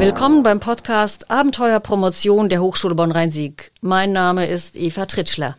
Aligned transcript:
Willkommen 0.00 0.42
beim 0.42 0.60
Podcast 0.60 1.30
Abenteuer 1.30 1.78
Promotion 1.78 2.48
der 2.48 2.62
Hochschule 2.62 2.94
Bonn-Rhein-Sieg. 2.94 3.70
Mein 3.82 4.12
Name 4.12 4.46
ist 4.46 4.78
Eva 4.78 5.04
Tritschler. 5.04 5.58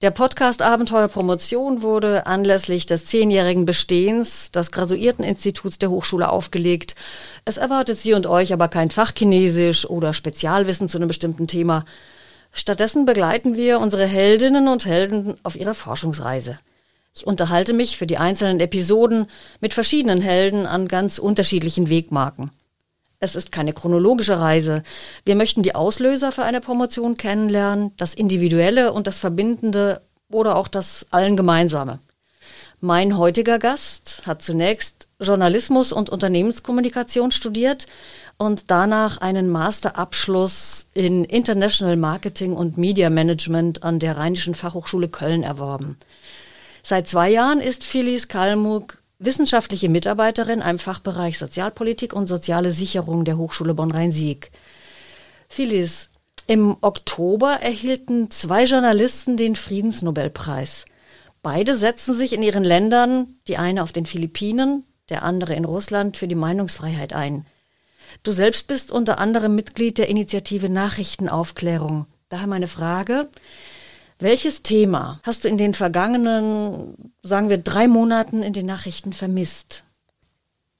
Der 0.00 0.12
Podcast 0.12 0.62
Abenteuer 0.62 1.08
Promotion 1.08 1.82
wurde 1.82 2.28
anlässlich 2.28 2.86
des 2.86 3.04
zehnjährigen 3.06 3.64
Bestehens 3.64 4.52
des 4.52 4.70
Graduierteninstituts 4.70 5.80
der 5.80 5.90
Hochschule 5.90 6.28
aufgelegt. 6.30 6.94
Es 7.44 7.56
erwartet 7.56 7.98
Sie 7.98 8.14
und 8.14 8.28
euch 8.28 8.52
aber 8.52 8.68
kein 8.68 8.90
Fachchinesisch 8.90 9.90
oder 9.90 10.14
Spezialwissen 10.14 10.88
zu 10.88 10.98
einem 10.98 11.08
bestimmten 11.08 11.48
Thema. 11.48 11.84
Stattdessen 12.52 13.06
begleiten 13.06 13.56
wir 13.56 13.80
unsere 13.80 14.06
Heldinnen 14.06 14.68
und 14.68 14.86
Helden 14.86 15.34
auf 15.42 15.56
ihrer 15.56 15.74
Forschungsreise. 15.74 16.60
Ich 17.12 17.26
unterhalte 17.26 17.72
mich 17.72 17.96
für 17.96 18.06
die 18.06 18.18
einzelnen 18.18 18.60
Episoden 18.60 19.26
mit 19.60 19.74
verschiedenen 19.74 20.20
Helden 20.20 20.64
an 20.64 20.86
ganz 20.86 21.18
unterschiedlichen 21.18 21.90
Wegmarken. 21.90 22.52
Es 23.22 23.36
ist 23.36 23.52
keine 23.52 23.72
chronologische 23.72 24.40
Reise. 24.40 24.82
Wir 25.24 25.36
möchten 25.36 25.62
die 25.62 25.76
Auslöser 25.76 26.32
für 26.32 26.42
eine 26.42 26.60
Promotion 26.60 27.16
kennenlernen, 27.16 27.92
das 27.96 28.14
Individuelle 28.14 28.92
und 28.92 29.06
das 29.06 29.20
Verbindende 29.20 30.00
oder 30.28 30.56
auch 30.56 30.66
das 30.66 31.06
Allen 31.12 31.36
Gemeinsame. 31.36 32.00
Mein 32.80 33.16
heutiger 33.16 33.60
Gast 33.60 34.22
hat 34.26 34.42
zunächst 34.42 35.06
Journalismus 35.20 35.92
und 35.92 36.10
Unternehmenskommunikation 36.10 37.30
studiert 37.30 37.86
und 38.38 38.72
danach 38.72 39.18
einen 39.18 39.48
Masterabschluss 39.50 40.88
in 40.92 41.22
International 41.22 41.96
Marketing 41.96 42.54
und 42.54 42.76
Media 42.76 43.08
Management 43.08 43.84
an 43.84 44.00
der 44.00 44.16
Rheinischen 44.16 44.56
Fachhochschule 44.56 45.08
Köln 45.08 45.44
erworben. 45.44 45.96
Seit 46.82 47.06
zwei 47.06 47.30
Jahren 47.30 47.60
ist 47.60 47.84
Phyllis 47.84 48.26
Kalmuck 48.26 48.98
wissenschaftliche 49.24 49.88
Mitarbeiterin 49.88 50.60
im 50.60 50.78
Fachbereich 50.78 51.38
Sozialpolitik 51.38 52.12
und 52.12 52.26
soziale 52.26 52.72
Sicherung 52.72 53.24
der 53.24 53.38
Hochschule 53.38 53.74
Bonn-Rhein-Sieg. 53.74 54.50
Phyllis, 55.48 56.10
im 56.46 56.76
Oktober 56.80 57.60
erhielten 57.60 58.30
zwei 58.30 58.64
Journalisten 58.64 59.36
den 59.36 59.54
Friedensnobelpreis. 59.54 60.86
Beide 61.42 61.76
setzen 61.76 62.16
sich 62.16 62.32
in 62.32 62.42
ihren 62.42 62.64
Ländern, 62.64 63.36
die 63.48 63.56
eine 63.56 63.82
auf 63.82 63.92
den 63.92 64.06
Philippinen, 64.06 64.84
der 65.08 65.22
andere 65.22 65.54
in 65.54 65.64
Russland, 65.64 66.16
für 66.16 66.28
die 66.28 66.34
Meinungsfreiheit 66.34 67.12
ein. 67.12 67.46
Du 68.22 68.32
selbst 68.32 68.66
bist 68.66 68.90
unter 68.90 69.18
anderem 69.18 69.54
Mitglied 69.54 69.98
der 69.98 70.08
Initiative 70.08 70.68
Nachrichtenaufklärung. 70.68 72.06
Daher 72.28 72.46
meine 72.46 72.68
Frage, 72.68 73.28
welches 74.22 74.62
Thema 74.62 75.20
hast 75.22 75.44
du 75.44 75.48
in 75.48 75.58
den 75.58 75.74
vergangenen, 75.74 77.12
sagen 77.22 77.48
wir, 77.48 77.58
drei 77.58 77.88
Monaten 77.88 78.42
in 78.42 78.52
den 78.52 78.66
Nachrichten 78.66 79.12
vermisst? 79.12 79.84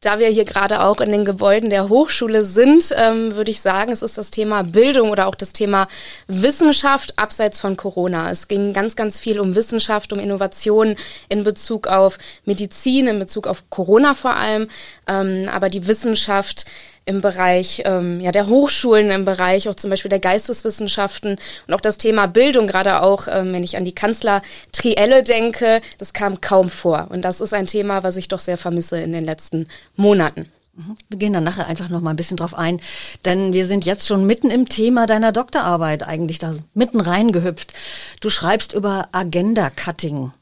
Da 0.01 0.19
wir 0.19 0.27
hier 0.27 0.45
gerade 0.45 0.83
auch 0.83 1.01
in 1.01 1.13
den 1.13 1.25
Gebäuden 1.25 1.71
der 1.71 1.89
Hochschule 1.89 2.45
sind, 2.45 2.93
ähm, 2.97 3.37
würde 3.37 3.53
ich 3.53 3.61
sagen, 3.61 3.93
es 3.93 4.03
ist 4.03 4.19
das 4.19 4.33
Thema 4.33 4.65
Bildung 4.65 5.11
oder 5.11 5.29
auch 5.29 5.37
das 5.37 5.53
Thema 5.53 5.87
Wissenschaft 6.27 7.17
abseits 7.21 7.61
von 7.61 7.77
Corona. 7.77 8.29
Es 8.29 8.49
ging 8.49 8.73
ganz, 8.73 8.97
ganz 8.97 9.21
viel 9.21 9.39
um 9.39 9.55
Wissenschaft, 9.55 10.13
um 10.13 10.19
Innovation 10.19 10.97
in 11.29 11.45
Bezug 11.45 11.87
auf 11.87 12.19
Medizin, 12.45 13.07
in 13.07 13.21
Bezug 13.21 13.47
auf 13.47 13.71
Corona 13.71 14.15
vor 14.15 14.35
allem. 14.35 14.67
Ähm, 15.07 15.49
aber 15.49 15.69
die 15.69 15.87
Wissenschaft 15.87 16.65
im 17.05 17.21
Bereich 17.21 17.83
ähm, 17.85 18.21
ja, 18.21 18.33
der 18.33 18.47
Hochschulen, 18.47 19.11
im 19.11 19.25
Bereich 19.25 19.69
auch 19.69 19.75
zum 19.75 19.91
Beispiel 19.91 20.09
der 20.09 20.21
Geisteswissenschaften 20.21 21.37
und 21.67 21.75
auch 21.75 21.81
das 21.81 21.99
Thema 21.99 22.27
Bildung, 22.27 22.67
gerade 22.67 23.03
auch, 23.03 23.27
ähm, 23.29 23.53
wenn 23.53 23.65
ich 23.65 23.77
an 23.77 23.85
die 23.85 23.95
Kanzler 23.95 24.43
Trielle 24.73 25.23
denke, 25.23 25.81
das 25.99 26.13
kam 26.13 26.41
kaum 26.41 26.69
vor. 26.69 27.09
Und 27.11 27.23
das 27.23 27.41
ist 27.41 27.55
ein 27.55 27.67
Thema, 27.67 28.03
was 28.03 28.17
ich 28.17 28.29
doch 28.29 28.41
sehr 28.41 28.59
vermisse 28.59 29.01
in 29.01 29.13
den 29.13 29.25
letzten 29.25 29.69
Monaten. 29.97 30.51
Mhm. 30.75 30.97
Wir 31.09 31.19
gehen 31.19 31.33
dann 31.33 31.45
nachher 31.45 31.67
einfach 31.67 31.89
noch 31.89 32.01
mal 32.01 32.11
ein 32.11 32.17
bisschen 32.17 32.37
drauf 32.37 32.55
ein, 32.55 32.81
denn 33.25 33.53
wir 33.53 33.67
sind 33.67 33.85
jetzt 33.85 34.07
schon 34.07 34.25
mitten 34.25 34.51
im 34.51 34.69
Thema 34.69 35.07
deiner 35.07 35.33
Doktorarbeit 35.33 36.03
eigentlich 36.03 36.39
da 36.39 36.55
mitten 36.75 37.01
reingehüpft. 37.01 37.73
Du 38.21 38.31
schreibst 38.31 38.73
über 38.73 39.09
Agenda 39.13 39.71
Cutting 39.71 40.33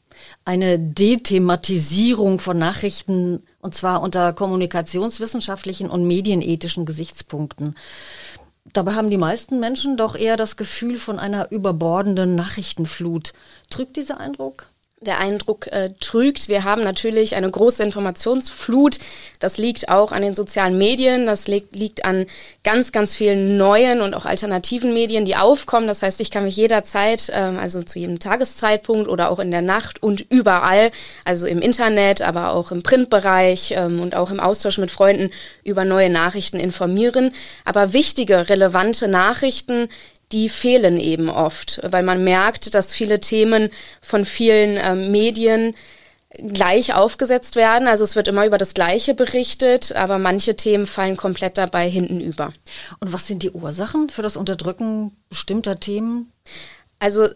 eine 0.43 0.79
Dethematisierung 0.79 2.39
von 2.39 2.57
Nachrichten 2.57 3.43
und 3.59 3.75
zwar 3.75 4.01
unter 4.01 4.33
kommunikationswissenschaftlichen 4.33 5.89
und 5.89 6.05
medienethischen 6.05 6.85
Gesichtspunkten. 6.85 7.75
Dabei 8.73 8.93
haben 8.93 9.09
die 9.09 9.17
meisten 9.17 9.59
Menschen 9.59 9.97
doch 9.97 10.15
eher 10.15 10.37
das 10.37 10.55
Gefühl 10.55 10.97
von 10.97 11.19
einer 11.19 11.51
überbordenden 11.51 12.35
Nachrichtenflut. 12.35 13.33
Trügt 13.69 13.97
dieser 13.97 14.19
Eindruck? 14.19 14.70
Der 15.01 15.17
Eindruck 15.17 15.65
äh, 15.67 15.89
trügt. 15.99 16.47
Wir 16.47 16.63
haben 16.63 16.83
natürlich 16.83 17.35
eine 17.35 17.49
große 17.49 17.81
Informationsflut. 17.81 18.99
Das 19.39 19.57
liegt 19.57 19.89
auch 19.89 20.11
an 20.11 20.21
den 20.21 20.35
sozialen 20.35 20.77
Medien. 20.77 21.25
Das 21.25 21.47
liegt, 21.47 21.75
liegt 21.75 22.05
an 22.05 22.27
ganz, 22.63 22.91
ganz 22.91 23.15
vielen 23.15 23.57
neuen 23.57 24.01
und 24.01 24.13
auch 24.13 24.25
alternativen 24.25 24.93
Medien, 24.93 25.25
die 25.25 25.35
aufkommen. 25.35 25.87
Das 25.87 26.03
heißt, 26.03 26.21
ich 26.21 26.29
kann 26.29 26.43
mich 26.43 26.55
jederzeit, 26.55 27.31
ähm, 27.33 27.57
also 27.57 27.81
zu 27.81 27.97
jedem 27.97 28.19
Tageszeitpunkt 28.19 29.09
oder 29.09 29.31
auch 29.31 29.39
in 29.39 29.49
der 29.49 29.63
Nacht 29.63 30.03
und 30.03 30.21
überall, 30.29 30.91
also 31.25 31.47
im 31.47 31.61
Internet, 31.61 32.21
aber 32.21 32.53
auch 32.53 32.71
im 32.71 32.83
Printbereich 32.83 33.73
ähm, 33.75 34.01
und 34.01 34.13
auch 34.13 34.29
im 34.29 34.39
Austausch 34.39 34.77
mit 34.77 34.91
Freunden 34.91 35.31
über 35.63 35.83
neue 35.83 36.11
Nachrichten 36.11 36.59
informieren. 36.59 37.33
Aber 37.65 37.93
wichtige, 37.93 38.49
relevante 38.49 39.07
Nachrichten 39.07 39.89
die 40.31 40.49
fehlen 40.49 40.99
eben 40.99 41.29
oft, 41.29 41.79
weil 41.83 42.03
man 42.03 42.23
merkt, 42.23 42.73
dass 42.73 42.93
viele 42.93 43.19
Themen 43.19 43.69
von 44.01 44.25
vielen 44.25 44.77
äh, 44.77 44.95
Medien 44.95 45.75
gleich 46.37 46.93
aufgesetzt 46.93 47.55
werden. 47.55 47.87
Also 47.87 48.03
es 48.03 48.15
wird 48.15 48.27
immer 48.27 48.45
über 48.45 48.57
das 48.57 48.73
Gleiche 48.73 49.13
berichtet, 49.13 49.93
aber 49.95 50.17
manche 50.17 50.55
Themen 50.55 50.85
fallen 50.85 51.17
komplett 51.17 51.57
dabei 51.57 51.89
hinten 51.89 52.21
über. 52.21 52.53
Und 52.99 53.13
was 53.13 53.27
sind 53.27 53.43
die 53.43 53.51
Ursachen 53.51 54.09
für 54.09 54.21
das 54.21 54.37
Unterdrücken 54.37 55.15
bestimmter 55.29 55.79
Themen? 55.79 56.31
Also 56.99 57.27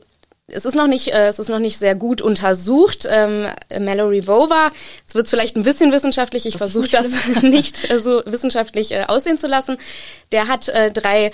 es 0.48 0.66
ist 0.66 0.76
noch 0.76 0.88
nicht, 0.88 1.08
äh, 1.08 1.28
es 1.28 1.40
ist 1.40 1.50
noch 1.50 1.60
nicht 1.60 1.78
sehr 1.78 1.96
gut 1.96 2.22
untersucht. 2.22 3.08
Ähm, 3.10 3.48
Mallory 3.80 4.28
Vova, 4.28 4.72
es 5.08 5.16
wird 5.16 5.28
vielleicht 5.28 5.58
ein 5.58 5.64
bisschen 5.64 5.92
wissenschaftlich. 5.92 6.46
Ich 6.46 6.58
versuche 6.58 6.88
das 6.88 7.08
nicht 7.42 7.90
äh, 7.90 8.00
so 8.00 8.22
wissenschaftlich 8.26 8.92
äh, 8.92 9.06
aussehen 9.08 9.38
zu 9.38 9.48
lassen. 9.48 9.78
Der 10.32 10.48
hat 10.48 10.70
äh, 10.70 10.92
drei 10.92 11.32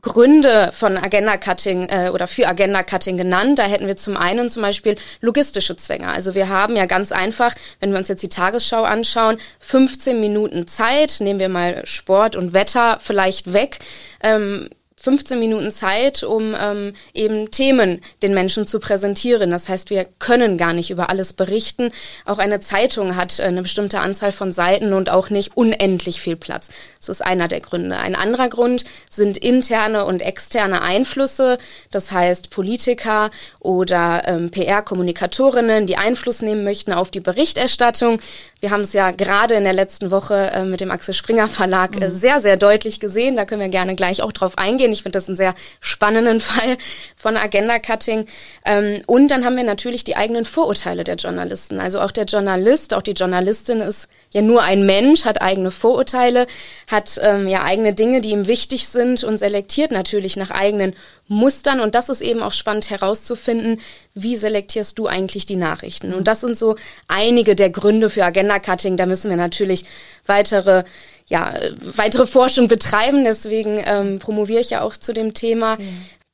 Gründe 0.00 0.70
von 0.72 0.96
Agenda 0.96 1.36
Cutting 1.36 1.88
äh, 1.88 2.10
oder 2.12 2.26
für 2.26 2.48
Agenda 2.48 2.82
Cutting 2.82 3.16
genannt. 3.16 3.58
Da 3.58 3.64
hätten 3.64 3.86
wir 3.86 3.96
zum 3.96 4.16
einen 4.16 4.48
zum 4.48 4.62
Beispiel 4.62 4.96
logistische 5.20 5.76
Zwänge. 5.76 6.08
Also 6.08 6.34
wir 6.34 6.48
haben 6.48 6.76
ja 6.76 6.86
ganz 6.86 7.12
einfach, 7.12 7.54
wenn 7.80 7.92
wir 7.92 7.98
uns 7.98 8.08
jetzt 8.08 8.22
die 8.22 8.28
Tagesschau 8.28 8.82
anschauen, 8.82 9.38
15 9.60 10.20
Minuten 10.20 10.66
Zeit, 10.66 11.16
nehmen 11.20 11.40
wir 11.40 11.48
mal 11.48 11.84
Sport 11.84 12.36
und 12.36 12.52
Wetter 12.52 12.98
vielleicht 13.00 13.52
weg. 13.52 13.78
Ähm, 14.22 14.68
15 15.06 15.38
Minuten 15.38 15.70
Zeit, 15.70 16.24
um 16.24 16.56
ähm, 16.60 16.92
eben 17.14 17.52
Themen 17.52 18.00
den 18.24 18.34
Menschen 18.34 18.66
zu 18.66 18.80
präsentieren. 18.80 19.52
Das 19.52 19.68
heißt, 19.68 19.88
wir 19.88 20.04
können 20.18 20.58
gar 20.58 20.72
nicht 20.72 20.90
über 20.90 21.10
alles 21.10 21.32
berichten. 21.32 21.92
Auch 22.24 22.38
eine 22.38 22.58
Zeitung 22.58 23.14
hat 23.14 23.38
äh, 23.38 23.44
eine 23.44 23.62
bestimmte 23.62 24.00
Anzahl 24.00 24.32
von 24.32 24.50
Seiten 24.50 24.92
und 24.92 25.08
auch 25.08 25.30
nicht 25.30 25.56
unendlich 25.56 26.20
viel 26.20 26.34
Platz. 26.34 26.70
Das 26.98 27.08
ist 27.08 27.20
einer 27.24 27.46
der 27.46 27.60
Gründe. 27.60 27.98
Ein 27.98 28.16
anderer 28.16 28.48
Grund 28.48 28.84
sind 29.08 29.36
interne 29.36 30.04
und 30.04 30.22
externe 30.22 30.82
Einflüsse. 30.82 31.58
Das 31.92 32.10
heißt, 32.10 32.50
Politiker 32.50 33.30
oder 33.60 34.22
ähm, 34.26 34.50
PR-Kommunikatorinnen, 34.50 35.86
die 35.86 35.98
Einfluss 35.98 36.42
nehmen 36.42 36.64
möchten 36.64 36.92
auf 36.92 37.12
die 37.12 37.20
Berichterstattung. 37.20 38.18
Wir 38.66 38.72
haben 38.72 38.80
es 38.80 38.94
ja 38.94 39.12
gerade 39.12 39.54
in 39.54 39.62
der 39.62 39.74
letzten 39.74 40.10
Woche 40.10 40.50
äh, 40.52 40.64
mit 40.64 40.80
dem 40.80 40.90
Axel 40.90 41.14
Springer 41.14 41.46
Verlag 41.46 41.94
äh, 42.00 42.06
mhm. 42.06 42.10
sehr, 42.10 42.40
sehr 42.40 42.56
deutlich 42.56 42.98
gesehen. 42.98 43.36
Da 43.36 43.44
können 43.44 43.60
wir 43.60 43.68
gerne 43.68 43.94
gleich 43.94 44.22
auch 44.22 44.32
drauf 44.32 44.58
eingehen. 44.58 44.92
Ich 44.92 45.04
finde 45.04 45.18
das 45.18 45.28
einen 45.28 45.36
sehr 45.36 45.54
spannenden 45.78 46.40
Fall 46.40 46.76
von 47.14 47.36
Agenda-Cutting. 47.36 48.26
Ähm, 48.64 49.02
und 49.06 49.28
dann 49.28 49.44
haben 49.44 49.56
wir 49.56 49.62
natürlich 49.62 50.02
die 50.02 50.16
eigenen 50.16 50.44
Vorurteile 50.44 51.04
der 51.04 51.14
Journalisten. 51.14 51.78
Also 51.78 52.00
auch 52.00 52.10
der 52.10 52.24
Journalist, 52.24 52.92
auch 52.92 53.02
die 53.02 53.12
Journalistin 53.12 53.80
ist 53.80 54.08
ja 54.32 54.42
nur 54.42 54.64
ein 54.64 54.84
Mensch, 54.84 55.26
hat 55.26 55.40
eigene 55.40 55.70
Vorurteile, 55.70 56.48
hat 56.90 57.20
ähm, 57.22 57.46
ja 57.46 57.62
eigene 57.62 57.92
Dinge, 57.92 58.20
die 58.20 58.30
ihm 58.30 58.48
wichtig 58.48 58.88
sind 58.88 59.22
und 59.22 59.38
selektiert 59.38 59.92
natürlich 59.92 60.36
nach 60.36 60.50
eigenen 60.50 60.96
Mustern. 61.28 61.80
Und 61.80 61.94
das 61.94 62.08
ist 62.08 62.20
eben 62.20 62.42
auch 62.42 62.52
spannend 62.52 62.90
herauszufinden, 62.90 63.80
wie 64.14 64.36
selektierst 64.36 64.98
du 64.98 65.06
eigentlich 65.06 65.46
die 65.46 65.56
Nachrichten? 65.56 66.14
Und 66.14 66.28
das 66.28 66.40
sind 66.40 66.56
so 66.56 66.76
einige 67.08 67.54
der 67.54 67.70
Gründe 67.70 68.10
für 68.10 68.24
Agenda-Cutting. 68.24 68.96
Da 68.96 69.06
müssen 69.06 69.30
wir 69.30 69.36
natürlich 69.36 69.84
weitere 70.26 70.84
ja, 71.28 71.54
weitere 71.80 72.26
Forschung 72.26 72.68
betreiben. 72.68 73.24
Deswegen 73.24 73.82
ähm, 73.84 74.18
promoviere 74.18 74.60
ich 74.60 74.70
ja 74.70 74.82
auch 74.82 74.96
zu 74.96 75.12
dem 75.12 75.34
Thema. 75.34 75.76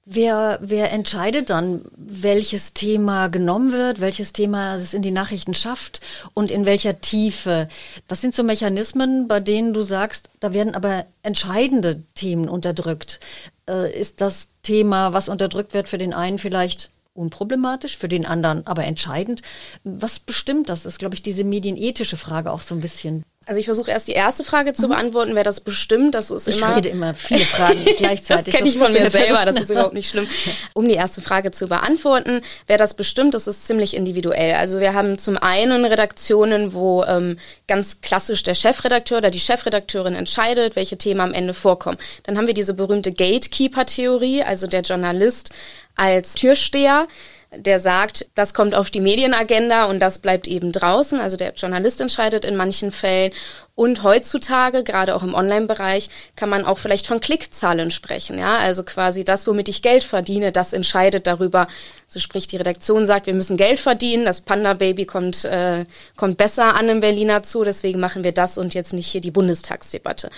Wer, 0.05 0.59
wer 0.61 0.91
entscheidet 0.91 1.49
dann, 1.49 1.83
welches 1.97 2.75
Thema 2.75 3.29
genommen 3.29 3.71
wird, 3.71 4.01
welches 4.01 4.33
Thema 4.33 4.77
es 4.77 4.95
in 4.95 5.03
die 5.03 5.13
Nachrichten 5.13 5.55
schafft 5.55 6.01
und 6.35 6.51
in 6.51 6.67
welcher 6.67 7.01
Tiefe? 7.01 7.69
Was 8.09 8.21
sind 8.21 8.35
so 8.35 8.43
Mechanismen, 8.43 9.29
bei 9.29 9.39
denen 9.39 9.73
du 9.73 9.83
sagst, 9.83 10.29
da 10.41 10.53
werden 10.53 10.75
aber 10.75 11.07
entscheidende 11.23 12.03
Themen 12.17 12.49
unterdrückt? 12.49 13.21
Äh, 13.69 13.99
ist 13.99 14.21
das 14.21 14.51
Thema, 14.63 15.13
was 15.13 15.29
unterdrückt 15.29 15.75
wird, 15.75 15.89
für 15.89 15.99
den 15.99 16.15
einen 16.15 16.39
vielleicht 16.39 16.91
unproblematisch, 17.15 17.97
für 17.97 18.09
den 18.09 18.25
anderen 18.27 18.67
aber 18.67 18.85
entscheidend. 18.85 19.43
Was 19.85 20.19
bestimmt 20.19 20.69
das? 20.69 20.83
Das 20.83 20.95
ist, 20.95 20.99
glaube 20.99 21.15
ich, 21.15 21.23
diese 21.23 21.45
medienethische 21.45 22.17
Frage 22.17 22.51
auch 22.51 22.63
so 22.63 22.75
ein 22.75 22.81
bisschen. 22.81 23.25
Also 23.47 23.59
ich 23.59 23.67
versuche 23.67 23.91
erst 23.91 24.09
die 24.09 24.13
erste 24.13 24.45
Frage 24.45 24.73
zu 24.73 24.87
mhm. 24.87 24.91
beantworten, 24.91 25.35
wer 25.35 25.45
das 25.45 25.61
bestimmt. 25.61 26.15
Das 26.15 26.31
ist 26.31 26.49
ich 26.49 26.59
immer. 26.59 26.71
Ich 26.71 26.77
rede 26.77 26.89
immer 26.91 27.15
viele 27.15 27.41
Fragen 27.41 27.85
gleichzeitig. 27.97 28.47
das 28.47 28.55
kenne 28.55 28.69
ich 28.69 28.79
von 28.79 28.93
mir 28.93 29.11
selber, 29.11 29.45
das 29.45 29.59
ist 29.59 29.71
überhaupt 29.71 29.95
nicht 29.95 30.09
schlimm. 30.09 30.29
Um 30.75 30.87
die 30.87 30.95
erste 30.95 31.21
Frage 31.21 31.51
zu 31.51 31.69
beantworten, 31.69 32.41
wer 32.67 32.79
das 32.79 32.95
bestimmt, 32.95 33.35
das 33.35 33.47
ist 33.47 33.67
ziemlich 33.67 33.97
individuell. 33.97 34.55
Also 34.55 34.81
wir 34.81 34.95
haben 34.95 35.19
zum 35.19 35.37
einen 35.37 35.85
Redaktionen, 35.85 36.73
wo 36.73 37.05
ähm, 37.05 37.39
ganz 37.67 38.01
klassisch 38.01 38.43
der 38.43 38.55
Chefredakteur 38.55 39.19
oder 39.19 39.31
die 39.31 39.41
Chefredakteurin 39.41 40.15
entscheidet, 40.15 40.77
welche 40.77 40.97
Themen 40.97 41.21
am 41.21 41.35
Ende 41.35 41.55
vorkommen. 41.55 41.99
Dann 42.23 42.39
haben 42.39 42.47
wir 42.47 42.55
diese 42.55 42.75
berühmte 42.75 43.13
Gatekeeper-Theorie, 43.13 44.43
also 44.43 44.67
der 44.67 44.83
Journalist 44.83 45.51
als 45.97 46.35
Türsteher 46.35 47.07
der 47.55 47.79
sagt, 47.79 48.27
das 48.35 48.55
kommt 48.55 48.75
auf 48.75 48.91
die 48.91 49.01
Medienagenda 49.01 49.85
und 49.85 50.01
das 50.01 50.21
bleibt 50.21 50.49
eben 50.49 50.73
draußen. 50.73 51.21
Also 51.21 51.37
der 51.37 51.53
Journalist 51.53 52.01
entscheidet 52.01 52.45
in 52.45 52.57
manchen 52.57 52.93
Fällen. 52.93 53.33
Und 53.75 54.03
heutzutage, 54.03 54.83
gerade 54.85 55.15
auch 55.15 55.23
im 55.23 55.35
Online-Bereich, 55.35 56.09
kann 56.37 56.49
man 56.49 56.65
auch 56.65 56.79
vielleicht 56.79 57.07
von 57.07 57.21
Klickzahlen 57.21 57.91
sprechen. 57.91 58.39
Ja, 58.39 58.57
also 58.57 58.85
quasi 58.85 59.25
das, 59.25 59.47
womit 59.47 59.69
ich 59.69 59.83
Geld 59.83 60.05
verdiene, 60.05 60.53
das 60.53 60.73
entscheidet 60.73 61.27
darüber. 61.27 61.69
So 62.09 62.21
sprich, 62.21 62.47
die 62.47 62.57
Redaktion 62.57 63.07
sagt, 63.07 63.27
wir 63.27 63.35
müssen 63.35 63.57
Geld 63.57 63.81
verdienen. 63.81 64.25
Das 64.25 64.43
Panda-Baby 64.43 65.07
kommt, 65.07 65.45
äh, 65.45 65.85
kommt 66.17 66.39
besser 66.39 66.75
an 66.75 66.89
im 66.89 67.01
Berliner 67.01 67.43
Zoo. 67.45 67.65
Deswegen 67.65 68.01
machen 68.01 68.25
wir 68.25 68.33
das 68.33 68.57
und 68.57 68.75
jetzt 68.75 68.93
nicht 68.93 69.09
hier 69.09 69.21
die 69.21 69.31
Bundestagsdebatte. 69.31 70.31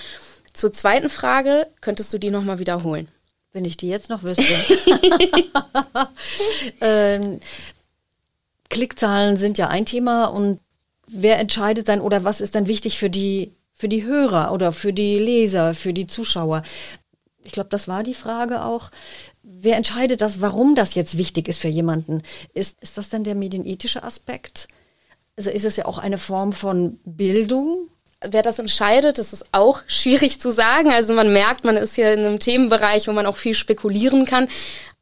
Zur 0.53 0.73
zweiten 0.73 1.11
Frage, 1.11 1.67
könntest 1.81 2.13
du 2.13 2.19
die 2.19 2.31
nochmal 2.31 2.59
wiederholen? 2.59 3.09
Wenn 3.55 3.65
ich 3.65 3.77
die 3.77 3.89
jetzt 3.89 4.11
noch 4.11 4.25
wüsste. 4.25 4.43
ähm, 6.81 7.39
Klickzahlen 8.69 9.37
sind 9.37 9.59
ja 9.59 9.69
ein 9.69 9.87
Thema 9.87 10.25
und 10.25 10.59
wer 11.06 11.39
entscheidet 11.39 11.89
dann 11.89 12.01
oder 12.01 12.25
was 12.25 12.41
ist 12.41 12.56
dann 12.56 12.67
wichtig 12.67 12.99
für 12.99 13.11
die, 13.11 13.53
für 13.73 13.89
die 13.89 14.03
Hörer 14.03 14.51
oder 14.53 14.73
für 14.73 14.93
die 14.93 15.21
Leser, 15.21 15.75
für 15.75 15.93
die 15.93 16.09
Zuschauer? 16.09 16.65
Ich 17.45 17.53
glaube, 17.53 17.69
das 17.69 17.87
war 17.87 18.03
die 18.03 18.15
Frage 18.15 18.65
auch. 18.65 18.91
Wer 19.45 19.77
entscheidet 19.77 20.21
das, 20.21 20.41
warum 20.41 20.75
das 20.75 20.97
jetzt 20.97 21.17
wichtig 21.17 21.47
ist 21.47 21.61
für 21.61 21.69
jemanden? 21.69 22.23
Ist, 22.55 22.83
ist 22.83 22.99
das 22.99 23.09
denn 23.09 23.23
der 23.23 23.37
medienethische 23.37 24.03
Aspekt? 24.03 24.67
Also 25.37 25.51
ist 25.51 25.65
es 25.65 25.77
ja 25.77 25.87
auch 25.87 25.99
eine 25.99 26.19
Form 26.19 26.53
von 26.53 26.99
Bildung, 27.05 27.89
wer 28.29 28.43
das 28.43 28.59
entscheidet, 28.59 29.19
das 29.19 29.32
ist 29.32 29.47
auch 29.53 29.82
schwierig 29.87 30.41
zu 30.41 30.50
sagen. 30.50 30.93
Also 30.93 31.15
man 31.15 31.32
merkt, 31.32 31.65
man 31.65 31.76
ist 31.76 31.94
hier 31.94 32.12
in 32.12 32.25
einem 32.25 32.38
Themenbereich, 32.38 33.09
wo 33.09 33.12
man 33.12 33.26
auch 33.26 33.37
viel 33.37 33.55
spekulieren 33.55 34.25
kann. 34.25 34.49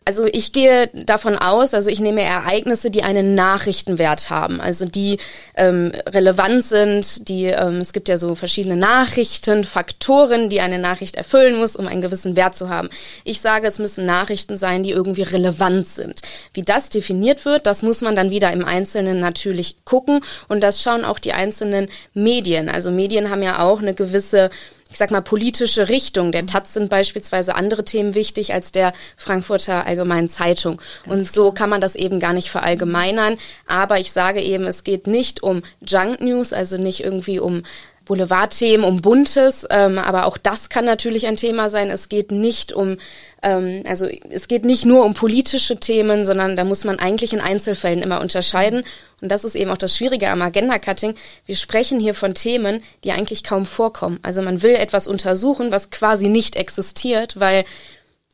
Also 0.05 0.27
ich 0.27 0.53
gehe 0.53 0.89
davon 0.93 1.37
aus, 1.37 1.75
also 1.75 1.89
ich 1.89 2.01
nehme 2.01 2.23
Ereignisse, 2.23 2.91
die 2.91 3.05
einen 3.05 3.37
Nachrichtenwert 3.37 4.31
haben, 4.31 4.61
also 4.61 4.85
die 4.85 5.19
ähm, 5.57 5.93
relevant 6.07 6.65
sind, 6.65 7.29
die 7.29 7.45
ähm, 7.45 7.77
es 7.81 7.93
gibt 7.93 8.09
ja 8.09 8.19
so 8.19 8.35
verschiedene 8.35 8.77
Nachrichten, 8.77 9.63
Faktoren, 9.63 10.49
die 10.49 10.61
eine 10.61 10.81
Nachricht 10.81 11.15
erfüllen 11.15 11.57
muss, 11.57 11.77
um 11.77 11.87
einen 11.87 12.03
gewissen 12.03 12.35
Wert 12.35 12.57
zu 12.57 12.69
haben. 12.69 12.89
Ich 13.23 13.41
sage, 13.41 13.69
es 13.69 13.79
müssen 13.79 14.05
Nachrichten 14.05 14.57
sein, 14.57 14.83
die 14.83 14.91
irgendwie 14.91 15.23
relevant 15.23 15.87
sind. 15.87 16.21
Wie 16.53 16.63
das 16.63 16.89
definiert 16.89 17.45
wird, 17.45 17.67
das 17.67 17.83
muss 17.83 18.01
man 18.01 18.17
dann 18.17 18.31
wieder 18.31 18.53
im 18.53 18.65
Einzelnen 18.65 19.21
natürlich 19.21 19.85
gucken 19.85 20.25
und 20.49 20.63
das 20.63 20.83
schauen 20.83 21.05
auch 21.05 21.21
die 21.21 21.33
einzelnen 21.33 21.89
Medien. 22.13 22.69
Also 22.69 22.91
Medien 22.91 23.31
haben 23.31 23.43
ja 23.43 23.61
auch 23.61 23.81
eine 23.81 23.95
gewisse 23.95 24.51
ich 24.93 24.99
sag 24.99 25.11
mal, 25.11 25.23
politische 25.23 25.89
Richtung. 25.89 26.33
Der 26.33 26.47
Taz 26.47 26.75
sind 26.75 26.91
beispielsweise 26.91 27.55
andere 27.55 27.85
Themen 27.85 28.15
wichtig 28.15 28.53
als 28.53 28.73
der 28.73 28.93
Frankfurter 29.17 29.87
Allgemeinen 29.87 30.29
Zeitung. 30.29 30.81
Und 31.07 31.29
so 31.29 31.51
kann 31.51 31.71
man 31.71 31.81
das 31.81 31.97
eben 31.97 32.21
gar 32.21 32.35
nicht 32.35 32.51
verallgemeinern. 32.51 33.39
Aber 33.67 33.99
ich 33.99 34.13
sage 34.13 34.41
eben, 34.41 34.65
es 34.67 34.85
geht 34.85 35.07
nicht 35.07 35.43
um 35.43 35.63
Junk 35.81 36.21
News, 36.21 36.53
also 36.53 36.77
nicht 36.77 37.03
irgendwie 37.03 37.41
um 37.41 37.63
Boulevardthemen, 38.05 38.85
um 38.85 39.01
Buntes, 39.01 39.67
ähm, 39.71 39.99
aber 39.99 40.27
auch 40.27 40.37
das 40.37 40.69
kann 40.69 40.85
natürlich 40.85 41.27
ein 41.27 41.37
Thema 41.37 41.71
sein. 41.71 41.91
Es 41.91 42.09
geht 42.09 42.33
nicht 42.33 42.73
um, 42.73 42.99
ähm, 43.43 43.83
also 43.87 44.09
es 44.31 44.49
geht 44.49 44.65
nicht 44.65 44.85
nur 44.85 45.05
um 45.05 45.15
politische 45.15 45.77
Themen, 45.77 46.25
sondern 46.25 46.57
da 46.57 46.65
muss 46.65 46.85
man 46.85 46.99
eigentlich 46.99 47.33
in 47.33 47.41
Einzelfällen 47.41 48.03
immer 48.03 48.21
unterscheiden. 48.21 48.83
Und 49.21 49.29
das 49.29 49.45
ist 49.45 49.55
eben 49.55 49.71
auch 49.71 49.79
das 49.79 49.97
Schwierige 49.97 50.31
am 50.31 50.43
Agenda-Cutting. 50.43 51.15
Wir 51.47 51.57
sprechen 51.57 52.01
hier 52.01 52.15
von 52.15 52.35
Themen, 52.35 52.83
die 53.05 53.13
eigentlich 53.13 53.45
kaum 53.45 53.67
vorkommen. 53.67 54.19
Also 54.23 54.43
man 54.43 54.63
will 54.63 54.75
etwas 54.75 55.07
untersuchen, 55.07 55.71
was 55.71 55.91
quasi 55.91 56.29
nicht 56.29 56.57
existiert, 56.57 57.39
weil 57.39 57.65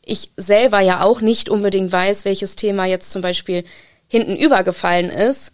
ich 0.03 0.31
selber 0.37 0.81
ja 0.81 1.03
auch 1.03 1.21
nicht 1.21 1.51
unbedingt 1.51 1.93
weiß, 1.93 2.25
welches 2.25 2.57
Thema 2.57 2.87
jetzt 2.87 3.11
zum 3.11 3.21
Beispiel 3.21 3.65
hinten 4.09 4.37
übergefallen 4.37 5.11
ist 5.11 5.53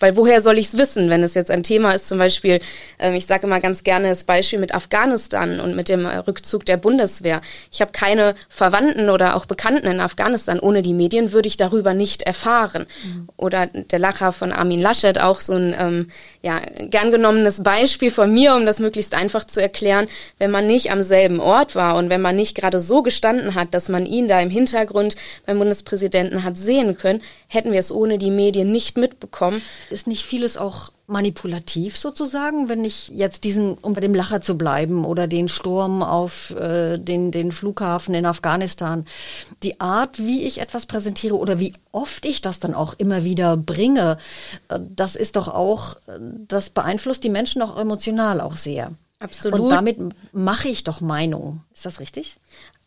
weil 0.00 0.16
woher 0.16 0.40
soll 0.40 0.58
ich 0.58 0.66
es 0.66 0.78
wissen, 0.78 1.10
wenn 1.10 1.22
es 1.22 1.34
jetzt 1.34 1.50
ein 1.50 1.62
Thema 1.62 1.92
ist, 1.92 2.08
zum 2.08 2.18
Beispiel, 2.18 2.60
ähm, 2.98 3.14
ich 3.14 3.26
sage 3.26 3.46
immer 3.46 3.60
ganz 3.60 3.84
gerne 3.84 4.08
das 4.08 4.24
Beispiel 4.24 4.58
mit 4.58 4.74
Afghanistan 4.74 5.60
und 5.60 5.76
mit 5.76 5.88
dem 5.88 6.06
äh, 6.06 6.16
Rückzug 6.16 6.64
der 6.66 6.78
Bundeswehr. 6.78 7.42
Ich 7.70 7.80
habe 7.80 7.92
keine 7.92 8.34
Verwandten 8.48 9.10
oder 9.10 9.36
auch 9.36 9.46
Bekannten 9.46 9.86
in 9.86 10.00
Afghanistan. 10.00 10.58
Ohne 10.58 10.82
die 10.82 10.94
Medien 10.94 11.32
würde 11.32 11.48
ich 11.48 11.56
darüber 11.56 11.94
nicht 11.94 12.22
erfahren. 12.22 12.86
Mhm. 13.04 13.28
Oder 13.36 13.66
der 13.66 13.98
Lacher 13.98 14.32
von 14.32 14.52
Armin 14.52 14.80
Laschet, 14.80 15.20
auch 15.20 15.40
so 15.40 15.54
ein 15.54 15.76
ähm, 15.78 16.06
ja, 16.42 16.60
gern 16.78 17.10
genommenes 17.10 17.62
Beispiel 17.62 18.10
von 18.10 18.32
mir, 18.32 18.54
um 18.54 18.64
das 18.64 18.80
möglichst 18.80 19.14
einfach 19.14 19.44
zu 19.44 19.60
erklären. 19.60 20.06
Wenn 20.38 20.50
man 20.50 20.66
nicht 20.66 20.90
am 20.90 21.02
selben 21.02 21.40
Ort 21.40 21.74
war 21.76 21.96
und 21.96 22.08
wenn 22.08 22.22
man 22.22 22.36
nicht 22.36 22.56
gerade 22.56 22.78
so 22.78 23.02
gestanden 23.02 23.54
hat, 23.54 23.74
dass 23.74 23.88
man 23.88 24.06
ihn 24.06 24.28
da 24.28 24.40
im 24.40 24.50
Hintergrund 24.50 25.16
beim 25.44 25.58
Bundespräsidenten 25.58 26.42
hat 26.42 26.56
sehen 26.56 26.96
können, 26.96 27.20
hätten 27.48 27.72
wir 27.72 27.80
es 27.80 27.92
ohne 27.92 28.16
die 28.16 28.30
Medien 28.30 28.72
nicht 28.72 28.96
mitbekommen. 28.96 29.60
Ist 29.90 30.06
nicht 30.06 30.24
vieles 30.24 30.56
auch 30.56 30.92
manipulativ 31.06 31.96
sozusagen, 31.96 32.68
wenn 32.68 32.84
ich 32.84 33.08
jetzt 33.08 33.44
diesen, 33.44 33.74
um 33.74 33.92
bei 33.92 34.00
dem 34.00 34.14
Lacher 34.14 34.40
zu 34.40 34.56
bleiben, 34.56 35.04
oder 35.04 35.26
den 35.26 35.48
Sturm 35.48 36.02
auf 36.02 36.52
äh, 36.52 36.98
den, 36.98 37.32
den 37.32 37.52
Flughafen 37.52 38.14
in 38.14 38.24
Afghanistan, 38.24 39.04
die 39.62 39.80
Art, 39.80 40.18
wie 40.18 40.44
ich 40.44 40.60
etwas 40.60 40.86
präsentiere 40.86 41.36
oder 41.36 41.58
wie 41.58 41.72
oft 41.92 42.24
ich 42.24 42.40
das 42.40 42.60
dann 42.60 42.74
auch 42.74 42.94
immer 42.98 43.24
wieder 43.24 43.56
bringe, 43.56 44.18
äh, 44.68 44.78
das 44.88 45.16
ist 45.16 45.36
doch 45.36 45.48
auch, 45.48 45.96
das 46.48 46.70
beeinflusst 46.70 47.24
die 47.24 47.28
Menschen 47.28 47.62
auch 47.62 47.76
emotional 47.76 48.40
auch 48.40 48.56
sehr. 48.56 48.92
Absolut. 49.20 49.60
Und 49.60 49.68
damit 49.68 49.98
mache 50.32 50.68
ich 50.68 50.82
doch 50.82 51.02
Meinung. 51.02 51.62
Ist 51.74 51.84
das 51.84 52.00
richtig? 52.00 52.38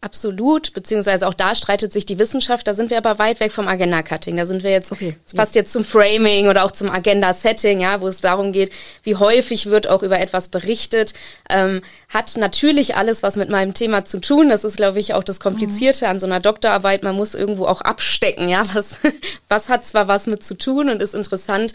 Absolut, 0.01 0.74
beziehungsweise 0.74 1.25
auch 1.25 1.33
da 1.33 1.56
streitet 1.56 1.94
sich 1.94 2.06
die 2.06 2.19
Wissenschaft, 2.19 2.68
da 2.68 2.74
sind 2.74 2.89
wir 2.89 2.97
aber 2.97 3.19
weit 3.19 3.39
weg 3.39 3.53
vom 3.53 3.69
Agenda-Cutting. 3.69 4.35
Da 4.35 4.45
sind 4.45 4.62
wir 4.62 4.71
jetzt, 4.71 4.91
okay. 4.91 5.15
das 5.24 5.33
passt 5.33 5.56
jetzt 5.56 5.71
zum 5.71 5.85
Framing 5.85 6.50
oder 6.50 6.65
auch 6.65 6.71
zum 6.71 6.90
Agenda-Setting, 6.90 7.80
ja, 7.80 8.02
wo 8.02 8.09
es 8.09 8.19
darum 8.19 8.52
geht, 8.52 8.73
wie 9.04 9.16
häufig 9.16 9.68
wird 9.68 9.87
auch 9.87 10.04
über 10.04 10.19
etwas 10.19 10.49
berichtet. 10.49 11.13
Ähm, 11.49 11.81
hat 12.09 12.35
natürlich 12.35 12.97
alles 12.97 13.23
was 13.23 13.37
mit 13.37 13.49
meinem 13.49 13.73
Thema 13.73 14.04
zu 14.04 14.19
tun. 14.19 14.49
Das 14.49 14.66
ist, 14.66 14.75
glaube 14.75 14.99
ich, 14.99 15.13
auch 15.13 15.23
das 15.23 15.40
Komplizierte 15.40 16.09
an 16.09 16.19
so 16.19 16.25
einer 16.25 16.42
Doktorarbeit. 16.42 17.04
Man 17.04 17.16
muss 17.16 17.33
irgendwo 17.33 17.66
auch 17.66 17.80
abstecken, 17.80 18.49
ja, 18.49 18.66
was, 18.73 18.97
was 19.47 19.69
hat 19.69 19.85
zwar 19.85 20.09
was 20.09 20.28
mit 20.28 20.44
zu 20.44 20.56
tun 20.56 20.90
und 20.90 21.02
ist 21.02 21.16
interessant, 21.16 21.73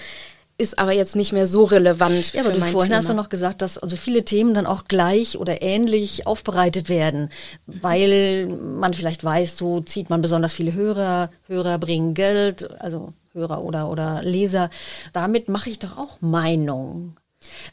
ist 0.58 0.80
aber 0.80 0.92
jetzt 0.92 1.14
nicht 1.14 1.32
mehr 1.32 1.46
so 1.46 1.62
relevant. 1.62 2.32
Ja, 2.32 2.42
aber 2.42 2.52
du 2.52 2.60
vorhin 2.60 2.88
Thema. 2.90 2.96
hast 2.96 3.08
du 3.08 3.14
noch 3.14 3.28
gesagt, 3.28 3.62
dass 3.62 3.78
also 3.78 3.96
viele 3.96 4.24
Themen 4.24 4.54
dann 4.54 4.66
auch 4.66 4.86
gleich 4.86 5.38
oder 5.38 5.62
ähnlich 5.62 6.26
aufbereitet 6.26 6.88
werden, 6.88 7.30
weil 7.66 8.46
man 8.46 8.92
vielleicht 8.92 9.22
weiß, 9.22 9.56
so 9.56 9.80
zieht 9.80 10.10
man 10.10 10.20
besonders 10.20 10.52
viele 10.52 10.74
Hörer, 10.74 11.30
Hörer 11.46 11.78
bringen 11.78 12.14
Geld, 12.14 12.68
also 12.80 13.12
Hörer 13.32 13.62
oder, 13.62 13.88
oder 13.88 14.20
Leser. 14.24 14.68
Damit 15.12 15.48
mache 15.48 15.70
ich 15.70 15.78
doch 15.78 15.96
auch 15.96 16.20
Meinung. 16.20 17.16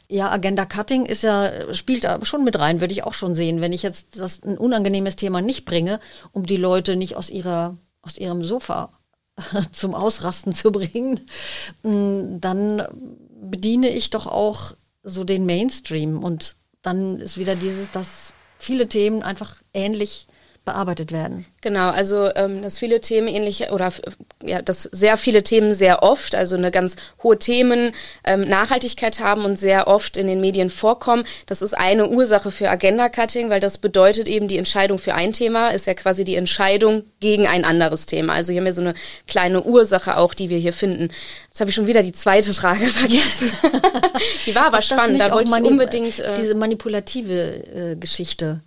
Ja, 0.08 0.30
Agenda 0.30 0.64
Cutting 0.64 1.06
ist 1.06 1.24
ja, 1.24 1.74
spielt 1.74 2.06
schon 2.22 2.44
mit 2.44 2.56
rein, 2.56 2.80
würde 2.80 2.92
ich 2.92 3.02
auch 3.02 3.14
schon 3.14 3.34
sehen, 3.34 3.60
wenn 3.60 3.72
ich 3.72 3.82
jetzt 3.82 4.20
das 4.20 4.44
ein 4.44 4.56
unangenehmes 4.56 5.16
Thema 5.16 5.42
nicht 5.42 5.64
bringe, 5.64 5.98
um 6.30 6.46
die 6.46 6.56
Leute 6.56 6.94
nicht 6.94 7.16
aus 7.16 7.30
ihrer, 7.30 7.76
aus 8.02 8.16
ihrem 8.16 8.44
Sofa 8.44 8.95
zum 9.72 9.94
Ausrasten 9.94 10.54
zu 10.54 10.72
bringen, 10.72 11.20
mm, 11.82 12.40
dann 12.40 12.86
bediene 13.42 13.90
ich 13.90 14.10
doch 14.10 14.26
auch 14.26 14.74
so 15.02 15.24
den 15.24 15.46
Mainstream. 15.46 16.22
Und 16.22 16.56
dann 16.82 17.20
ist 17.20 17.38
wieder 17.38 17.56
dieses, 17.56 17.90
dass 17.90 18.32
viele 18.58 18.88
Themen 18.88 19.22
einfach 19.22 19.56
ähnlich 19.74 20.26
bearbeitet 20.66 21.12
werden. 21.12 21.46
Genau, 21.62 21.90
also 21.90 22.28
ähm, 22.34 22.60
dass 22.60 22.78
viele 22.78 23.00
Themen 23.00 23.28
ähnlich 23.28 23.70
oder 23.70 23.90
ja, 24.44 24.60
dass 24.60 24.82
sehr 24.82 25.16
viele 25.16 25.42
Themen 25.42 25.74
sehr 25.74 26.02
oft, 26.02 26.34
also 26.34 26.56
eine 26.56 26.70
ganz 26.70 26.96
hohe 27.22 27.38
Themen 27.38 27.92
ähm, 28.24 28.42
Nachhaltigkeit 28.42 29.20
haben 29.20 29.44
und 29.46 29.58
sehr 29.58 29.88
oft 29.88 30.18
in 30.18 30.26
den 30.26 30.40
Medien 30.40 30.68
vorkommen. 30.68 31.24
Das 31.46 31.62
ist 31.62 31.72
eine 31.72 32.08
Ursache 32.08 32.50
für 32.50 32.68
Agenda-Cutting, 32.68 33.48
weil 33.48 33.60
das 33.60 33.78
bedeutet 33.78 34.28
eben 34.28 34.48
die 34.48 34.58
Entscheidung 34.58 34.98
für 34.98 35.14
ein 35.14 35.32
Thema 35.32 35.70
ist 35.70 35.86
ja 35.86 35.94
quasi 35.94 36.24
die 36.24 36.34
Entscheidung 36.34 37.04
gegen 37.20 37.46
ein 37.46 37.64
anderes 37.64 38.06
Thema. 38.06 38.34
Also 38.34 38.52
hier 38.52 38.60
haben 38.60 38.66
wir 38.66 38.72
so 38.72 38.82
eine 38.82 38.94
kleine 39.26 39.62
Ursache 39.62 40.18
auch, 40.18 40.34
die 40.34 40.50
wir 40.50 40.58
hier 40.58 40.72
finden. 40.72 41.08
Jetzt 41.48 41.60
habe 41.60 41.70
ich 41.70 41.76
schon 41.76 41.86
wieder 41.86 42.02
die 42.02 42.12
zweite 42.12 42.52
Frage 42.52 42.86
vergessen. 42.88 43.50
die 44.44 44.54
war 44.54 44.66
aber 44.66 44.82
spannend, 44.82 45.20
da 45.20 45.32
wollte 45.32 45.50
ich 45.50 45.64
unbedingt 45.64 46.18
äh, 46.18 46.34
diese 46.34 46.54
manipulative 46.54 47.92
äh, 47.92 47.96
Geschichte 47.96 48.58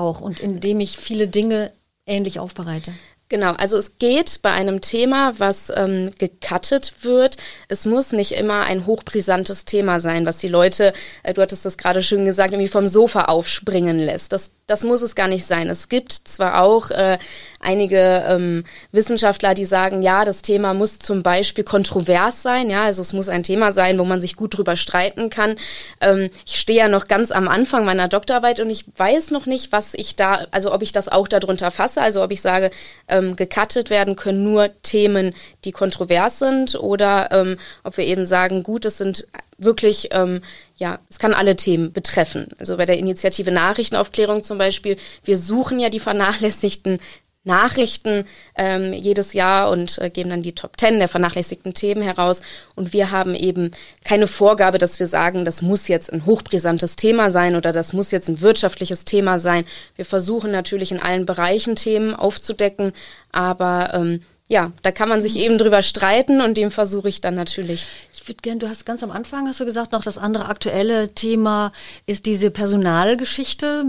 auch 0.00 0.20
und 0.20 0.40
indem 0.40 0.80
ich 0.80 0.96
viele 0.96 1.28
Dinge 1.28 1.72
ähnlich 2.06 2.38
aufbereite. 2.38 2.92
Genau, 3.30 3.52
also 3.52 3.76
es 3.76 3.98
geht 3.98 4.42
bei 4.42 4.50
einem 4.50 4.80
Thema, 4.80 5.38
was 5.38 5.72
ähm, 5.76 6.10
gecuttet 6.18 7.04
wird. 7.04 7.36
Es 7.68 7.86
muss 7.86 8.10
nicht 8.10 8.32
immer 8.32 8.62
ein 8.62 8.86
hochbrisantes 8.86 9.64
Thema 9.64 10.00
sein, 10.00 10.26
was 10.26 10.38
die 10.38 10.48
Leute, 10.48 10.92
äh, 11.22 11.32
du 11.32 11.40
hattest 11.40 11.64
das 11.64 11.78
gerade 11.78 12.02
schön 12.02 12.24
gesagt, 12.24 12.52
irgendwie 12.52 12.66
vom 12.66 12.88
Sofa 12.88 13.26
aufspringen 13.26 14.00
lässt. 14.00 14.32
Das, 14.32 14.50
das 14.66 14.82
muss 14.82 15.00
es 15.00 15.14
gar 15.14 15.28
nicht 15.28 15.46
sein. 15.46 15.68
Es 15.68 15.88
gibt 15.88 16.10
zwar 16.10 16.60
auch 16.60 16.90
äh, 16.90 17.18
einige 17.60 18.24
ähm, 18.26 18.64
Wissenschaftler, 18.90 19.54
die 19.54 19.66
sagen, 19.66 20.02
ja, 20.02 20.24
das 20.24 20.42
Thema 20.42 20.74
muss 20.74 20.98
zum 20.98 21.22
Beispiel 21.22 21.62
kontrovers 21.62 22.42
sein, 22.42 22.70
ja, 22.70 22.84
also 22.84 23.02
es 23.02 23.12
muss 23.12 23.28
ein 23.28 23.42
Thema 23.42 23.70
sein, 23.70 23.98
wo 23.98 24.04
man 24.04 24.20
sich 24.20 24.34
gut 24.34 24.56
drüber 24.56 24.76
streiten 24.76 25.30
kann. 25.30 25.56
Ähm, 26.00 26.30
ich 26.46 26.58
stehe 26.58 26.78
ja 26.78 26.88
noch 26.88 27.06
ganz 27.06 27.30
am 27.30 27.48
Anfang 27.48 27.84
meiner 27.84 28.08
Doktorarbeit 28.08 28.60
und 28.60 28.70
ich 28.70 28.86
weiß 28.96 29.30
noch 29.30 29.46
nicht, 29.46 29.72
was 29.72 29.94
ich 29.94 30.16
da, 30.16 30.46
also 30.50 30.72
ob 30.72 30.82
ich 30.82 30.92
das 30.92 31.08
auch 31.08 31.28
darunter 31.28 31.70
fasse, 31.70 32.00
also 32.00 32.22
ob 32.24 32.32
ich 32.32 32.40
sage, 32.40 32.70
ähm, 33.08 33.36
gecuttet 33.36 33.90
werden 33.90 34.16
können 34.16 34.42
nur 34.42 34.70
Themen, 34.82 35.34
die 35.64 35.72
kontrovers 35.72 36.38
sind 36.38 36.74
oder 36.74 37.30
ähm, 37.30 37.58
ob 37.84 37.96
wir 37.98 38.04
eben 38.06 38.24
sagen, 38.24 38.62
gut, 38.62 38.86
es 38.86 38.96
sind 38.96 39.26
wirklich, 39.58 40.08
ähm, 40.12 40.40
ja, 40.76 40.98
es 41.10 41.18
kann 41.18 41.34
alle 41.34 41.54
Themen 41.54 41.92
betreffen. 41.92 42.48
Also 42.58 42.78
bei 42.78 42.86
der 42.86 42.98
Initiative 42.98 43.52
Nachrichtenaufklärung 43.52 44.42
zum 44.42 44.56
Beispiel, 44.56 44.96
wir 45.24 45.36
suchen 45.36 45.78
ja 45.78 45.90
die 45.90 46.00
vernachlässigten 46.00 46.98
Nachrichten 47.44 48.24
ähm, 48.54 48.92
jedes 48.92 49.32
Jahr 49.32 49.70
und 49.70 49.98
äh, 49.98 50.10
geben 50.10 50.28
dann 50.28 50.42
die 50.42 50.54
Top 50.54 50.76
Ten 50.76 50.98
der 50.98 51.08
vernachlässigten 51.08 51.72
Themen 51.72 52.02
heraus. 52.02 52.42
Und 52.74 52.92
wir 52.92 53.10
haben 53.10 53.34
eben 53.34 53.70
keine 54.04 54.26
Vorgabe, 54.26 54.76
dass 54.76 55.00
wir 55.00 55.06
sagen, 55.06 55.44
das 55.46 55.62
muss 55.62 55.88
jetzt 55.88 56.12
ein 56.12 56.26
hochbrisantes 56.26 56.96
Thema 56.96 57.30
sein 57.30 57.56
oder 57.56 57.72
das 57.72 57.94
muss 57.94 58.10
jetzt 58.10 58.28
ein 58.28 58.42
wirtschaftliches 58.42 59.06
Thema 59.06 59.38
sein. 59.38 59.64
Wir 59.96 60.04
versuchen 60.04 60.50
natürlich 60.50 60.92
in 60.92 61.00
allen 61.00 61.24
Bereichen 61.24 61.76
Themen 61.76 62.14
aufzudecken, 62.14 62.92
aber 63.32 63.94
ähm, 63.94 64.20
ja, 64.50 64.72
da 64.82 64.90
kann 64.90 65.08
man 65.08 65.22
sich 65.22 65.36
eben 65.36 65.58
drüber 65.58 65.80
streiten 65.80 66.40
und 66.40 66.56
dem 66.56 66.72
versuche 66.72 67.08
ich 67.08 67.20
dann 67.20 67.36
natürlich. 67.36 67.86
Ich 68.12 68.26
würde 68.26 68.42
gerne, 68.42 68.58
du 68.58 68.68
hast 68.68 68.84
ganz 68.84 69.04
am 69.04 69.12
Anfang, 69.12 69.46
hast 69.46 69.60
du 69.60 69.64
gesagt, 69.64 69.92
noch 69.92 70.02
das 70.02 70.18
andere 70.18 70.46
aktuelle 70.46 71.14
Thema 71.14 71.70
ist 72.04 72.26
diese 72.26 72.50
Personalgeschichte, 72.50 73.84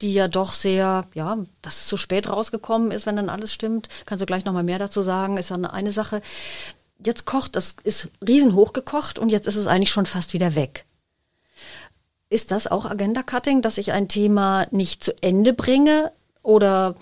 die 0.00 0.14
ja 0.14 0.28
doch 0.28 0.54
sehr, 0.54 1.04
ja, 1.12 1.36
dass 1.60 1.82
es 1.82 1.88
zu 1.88 1.98
spät 1.98 2.30
rausgekommen 2.30 2.90
ist, 2.90 3.04
wenn 3.04 3.16
dann 3.16 3.28
alles 3.28 3.52
stimmt. 3.52 3.90
Kannst 4.06 4.22
du 4.22 4.26
gleich 4.26 4.46
nochmal 4.46 4.64
mehr 4.64 4.78
dazu 4.78 5.02
sagen, 5.02 5.36
ist 5.36 5.50
dann 5.50 5.66
eine 5.66 5.90
Sache. 5.90 6.22
Jetzt 7.04 7.26
kocht, 7.26 7.54
das 7.54 7.76
ist 7.84 8.08
riesenhoch 8.26 8.72
gekocht 8.72 9.18
und 9.18 9.28
jetzt 9.28 9.46
ist 9.46 9.56
es 9.56 9.66
eigentlich 9.66 9.90
schon 9.90 10.06
fast 10.06 10.32
wieder 10.32 10.54
weg. 10.54 10.86
Ist 12.30 12.50
das 12.50 12.66
auch 12.66 12.86
Agenda-Cutting, 12.86 13.60
dass 13.60 13.76
ich 13.76 13.92
ein 13.92 14.08
Thema 14.08 14.68
nicht 14.70 15.04
zu 15.04 15.12
Ende 15.22 15.52
bringe, 15.52 16.12
oder 16.42 16.94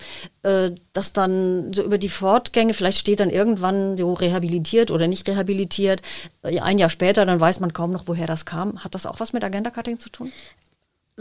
äh, 0.43 0.71
dass 0.93 1.13
dann 1.13 1.73
so 1.73 1.83
über 1.83 1.97
die 1.97 2.09
Fortgänge, 2.09 2.73
vielleicht 2.73 2.97
steht 2.97 3.19
dann 3.19 3.29
irgendwann 3.29 3.97
so 3.97 4.13
rehabilitiert 4.13 4.91
oder 4.91 5.07
nicht 5.07 5.27
rehabilitiert, 5.27 6.01
äh, 6.43 6.59
ein 6.59 6.77
Jahr 6.77 6.89
später, 6.89 7.25
dann 7.25 7.39
weiß 7.39 7.59
man 7.59 7.73
kaum 7.73 7.91
noch, 7.91 8.03
woher 8.07 8.27
das 8.27 8.45
kam. 8.45 8.83
Hat 8.83 8.95
das 8.95 9.05
auch 9.05 9.19
was 9.19 9.33
mit 9.33 9.43
Agenda-Cutting 9.43 9.99
zu 9.99 10.09
tun? 10.09 10.31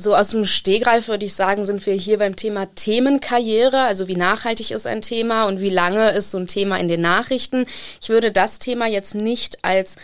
So 0.01 0.15
aus 0.15 0.29
dem 0.29 0.45
Stehgreif 0.45 1.09
würde 1.09 1.25
ich 1.25 1.35
sagen, 1.35 1.67
sind 1.67 1.85
wir 1.85 1.95
hier 1.95 2.19
beim 2.19 2.37
Thema 2.37 2.67
Themenkarriere, 2.67 3.83
also 3.83 4.07
wie 4.07 4.15
nachhaltig 4.15 4.71
ist 4.71 4.87
ein 4.87 5.03
Thema 5.03 5.45
und 5.47 5.61
wie 5.61 5.71
lange 5.71 6.11
ist 6.13 6.31
so 6.31 6.39
ein 6.39 6.47
Thema 6.47 6.79
in 6.79 6.87
den 6.87 7.01
Nachrichten. 7.01 7.67
Ich 8.01 8.09
würde 8.09 8.31
das 8.31 8.61
Thema 8.61 8.87
jetzt 8.87 9.17
nicht 9.17 9.65
als 9.65 9.97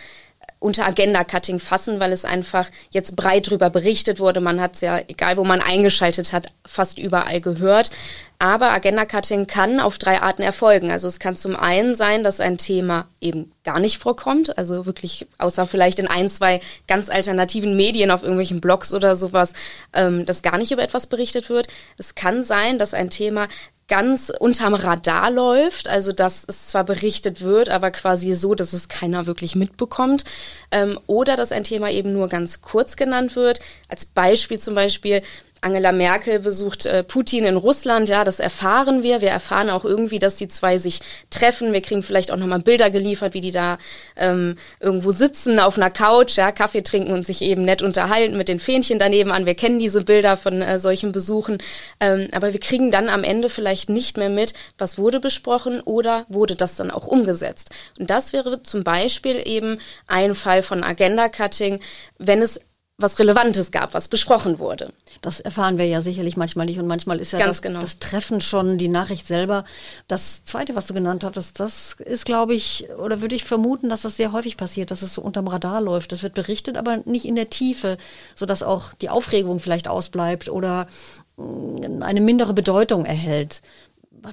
unter 0.65 0.85
Agenda-Cutting 0.87 1.59
fassen, 1.59 1.99
weil 1.99 2.11
es 2.11 2.25
einfach 2.25 2.71
jetzt 2.89 3.15
breit 3.15 3.49
drüber 3.49 3.69
berichtet 3.69 4.19
wurde. 4.19 4.41
Man 4.41 4.59
hat 4.59 4.73
es 4.73 4.81
ja, 4.81 4.99
egal 5.07 5.37
wo 5.37 5.43
man 5.43 5.61
eingeschaltet 5.61 6.33
hat, 6.33 6.51
fast 6.65 6.97
überall 6.97 7.39
gehört. 7.39 7.91
Aber 8.39 8.71
Agenda-Cutting 8.71 9.45
kann 9.45 9.79
auf 9.79 9.99
drei 9.99 10.21
Arten 10.21 10.41
erfolgen. 10.41 10.89
Also 10.89 11.07
es 11.07 11.19
kann 11.19 11.35
zum 11.35 11.55
einen 11.55 11.95
sein, 11.95 12.23
dass 12.23 12.39
ein 12.39 12.57
Thema 12.57 13.07
eben 13.21 13.51
gar 13.63 13.79
nicht 13.79 13.99
vorkommt, 13.99 14.57
also 14.57 14.85
wirklich 14.87 15.27
außer 15.37 15.67
vielleicht 15.67 15.99
in 15.99 16.07
ein, 16.07 16.27
zwei 16.29 16.59
ganz 16.87 17.09
alternativen 17.09 17.77
Medien 17.77 18.11
auf 18.11 18.23
irgendwelchen 18.23 18.59
Blogs 18.59 18.93
oder 18.93 19.15
sowas, 19.15 19.53
ähm, 19.93 20.25
dass 20.25 20.41
gar 20.41 20.57
nicht 20.57 20.71
über 20.71 20.83
etwas 20.83 21.07
berichtet 21.07 21.49
wird. 21.49 21.67
Es 21.97 22.15
kann 22.15 22.43
sein, 22.43 22.79
dass 22.79 22.93
ein 22.93 23.09
Thema 23.09 23.47
ganz 23.87 24.31
unterm 24.39 24.73
Radar 24.73 25.29
läuft, 25.29 25.87
also 25.87 26.11
dass 26.11 26.43
es 26.47 26.67
zwar 26.67 26.83
berichtet 26.83 27.41
wird, 27.41 27.69
aber 27.69 27.91
quasi 27.91 28.33
so, 28.33 28.55
dass 28.55 28.73
es 28.73 28.87
keiner 28.87 29.27
wirklich 29.27 29.55
mitbekommt, 29.55 30.23
ähm, 30.71 30.99
oder 31.05 31.35
dass 31.35 31.51
ein 31.51 31.63
Thema 31.63 31.91
eben 31.91 32.11
nur 32.11 32.27
ganz 32.27 32.61
kurz 32.61 32.95
genannt 32.95 33.35
wird. 33.35 33.59
Als 33.87 34.05
Beispiel 34.05 34.59
zum 34.59 34.73
Beispiel 34.73 35.21
Angela 35.65 35.91
Merkel 35.91 36.37
besucht 36.37 36.85
äh, 36.85 37.03
Putin 37.03 37.43
in 37.43 37.57
Russland, 37.57 38.07
ja, 38.07 38.23
das 38.23 38.39
erfahren 38.39 39.01
wir. 39.01 39.21
Wir 39.21 39.31
erfahren 39.31 39.71
auch 39.71 39.83
irgendwie, 39.83 40.19
dass 40.19 40.35
die 40.35 40.47
zwei 40.47 40.77
sich 40.77 40.99
treffen. 41.31 41.73
Wir 41.73 41.81
kriegen 41.81 42.03
vielleicht 42.03 42.29
auch 42.29 42.37
nochmal 42.37 42.59
Bilder 42.59 42.91
geliefert, 42.91 43.33
wie 43.33 43.41
die 43.41 43.49
da 43.49 43.79
ähm, 44.15 44.57
irgendwo 44.79 45.09
sitzen 45.09 45.59
auf 45.59 45.77
einer 45.77 45.89
Couch, 45.89 46.37
ja, 46.37 46.51
Kaffee 46.51 46.83
trinken 46.83 47.11
und 47.11 47.25
sich 47.25 47.41
eben 47.41 47.65
nett 47.65 47.81
unterhalten 47.81 48.37
mit 48.37 48.47
den 48.47 48.59
Fähnchen 48.59 48.99
daneben 48.99 49.31
an. 49.31 49.47
Wir 49.47 49.55
kennen 49.55 49.79
diese 49.79 50.03
Bilder 50.03 50.37
von 50.37 50.61
äh, 50.61 50.77
solchen 50.77 51.11
Besuchen. 51.11 51.57
Ähm, 51.99 52.27
aber 52.31 52.53
wir 52.53 52.59
kriegen 52.59 52.91
dann 52.91 53.09
am 53.09 53.23
Ende 53.23 53.49
vielleicht 53.49 53.89
nicht 53.89 54.17
mehr 54.17 54.29
mit, 54.29 54.53
was 54.77 54.99
wurde 54.99 55.19
besprochen 55.19 55.81
oder 55.81 56.27
wurde 56.29 56.55
das 56.55 56.75
dann 56.75 56.91
auch 56.91 57.07
umgesetzt. 57.07 57.71
Und 57.99 58.11
das 58.11 58.33
wäre 58.33 58.61
zum 58.61 58.83
Beispiel 58.83 59.41
eben 59.43 59.79
ein 60.05 60.35
Fall 60.35 60.61
von 60.61 60.83
Agenda-Cutting, 60.83 61.79
wenn 62.19 62.43
es 62.43 62.59
was 62.97 63.19
Relevantes 63.19 63.71
gab, 63.71 63.93
was 63.93 64.07
besprochen 64.07 64.57
wurde. 64.57 64.93
Das 65.21 65.41
erfahren 65.41 65.77
wir 65.77 65.85
ja 65.85 66.01
sicherlich 66.01 66.37
manchmal 66.37 66.65
nicht 66.65 66.79
und 66.79 66.87
manchmal 66.87 67.19
ist 67.19 67.33
ja 67.33 67.39
das, 67.39 67.61
genau. 67.61 67.79
das, 67.81 67.99
Treffen 67.99 68.39
schon 68.39 68.77
die 68.77 68.87
Nachricht 68.87 69.27
selber. 69.27 69.65
Das 70.07 70.45
Zweite, 70.45 70.75
was 70.75 70.87
du 70.87 70.93
genannt 70.93 71.25
hattest, 71.25 71.59
das 71.59 71.97
ist, 71.99 72.25
glaube 72.25 72.53
ich, 72.53 72.87
oder 72.97 73.21
würde 73.21 73.35
ich 73.35 73.43
vermuten, 73.43 73.89
dass 73.89 74.03
das 74.03 74.15
sehr 74.15 74.31
häufig 74.31 74.55
passiert, 74.55 74.91
dass 74.91 75.01
es 75.01 75.13
so 75.13 75.21
unterm 75.21 75.47
Radar 75.47 75.81
läuft. 75.81 76.13
Das 76.13 76.23
wird 76.23 76.35
berichtet, 76.35 76.77
aber 76.77 76.97
nicht 77.05 77.25
in 77.25 77.35
der 77.35 77.49
Tiefe, 77.49 77.97
sodass 78.33 78.63
auch 78.63 78.93
die 78.93 79.09
Aufregung 79.09 79.59
vielleicht 79.59 79.89
ausbleibt 79.89 80.47
oder 80.47 80.87
mm, 81.35 82.01
eine 82.01 82.21
mindere 82.21 82.53
Bedeutung 82.53 83.05
erhält. 83.05 83.61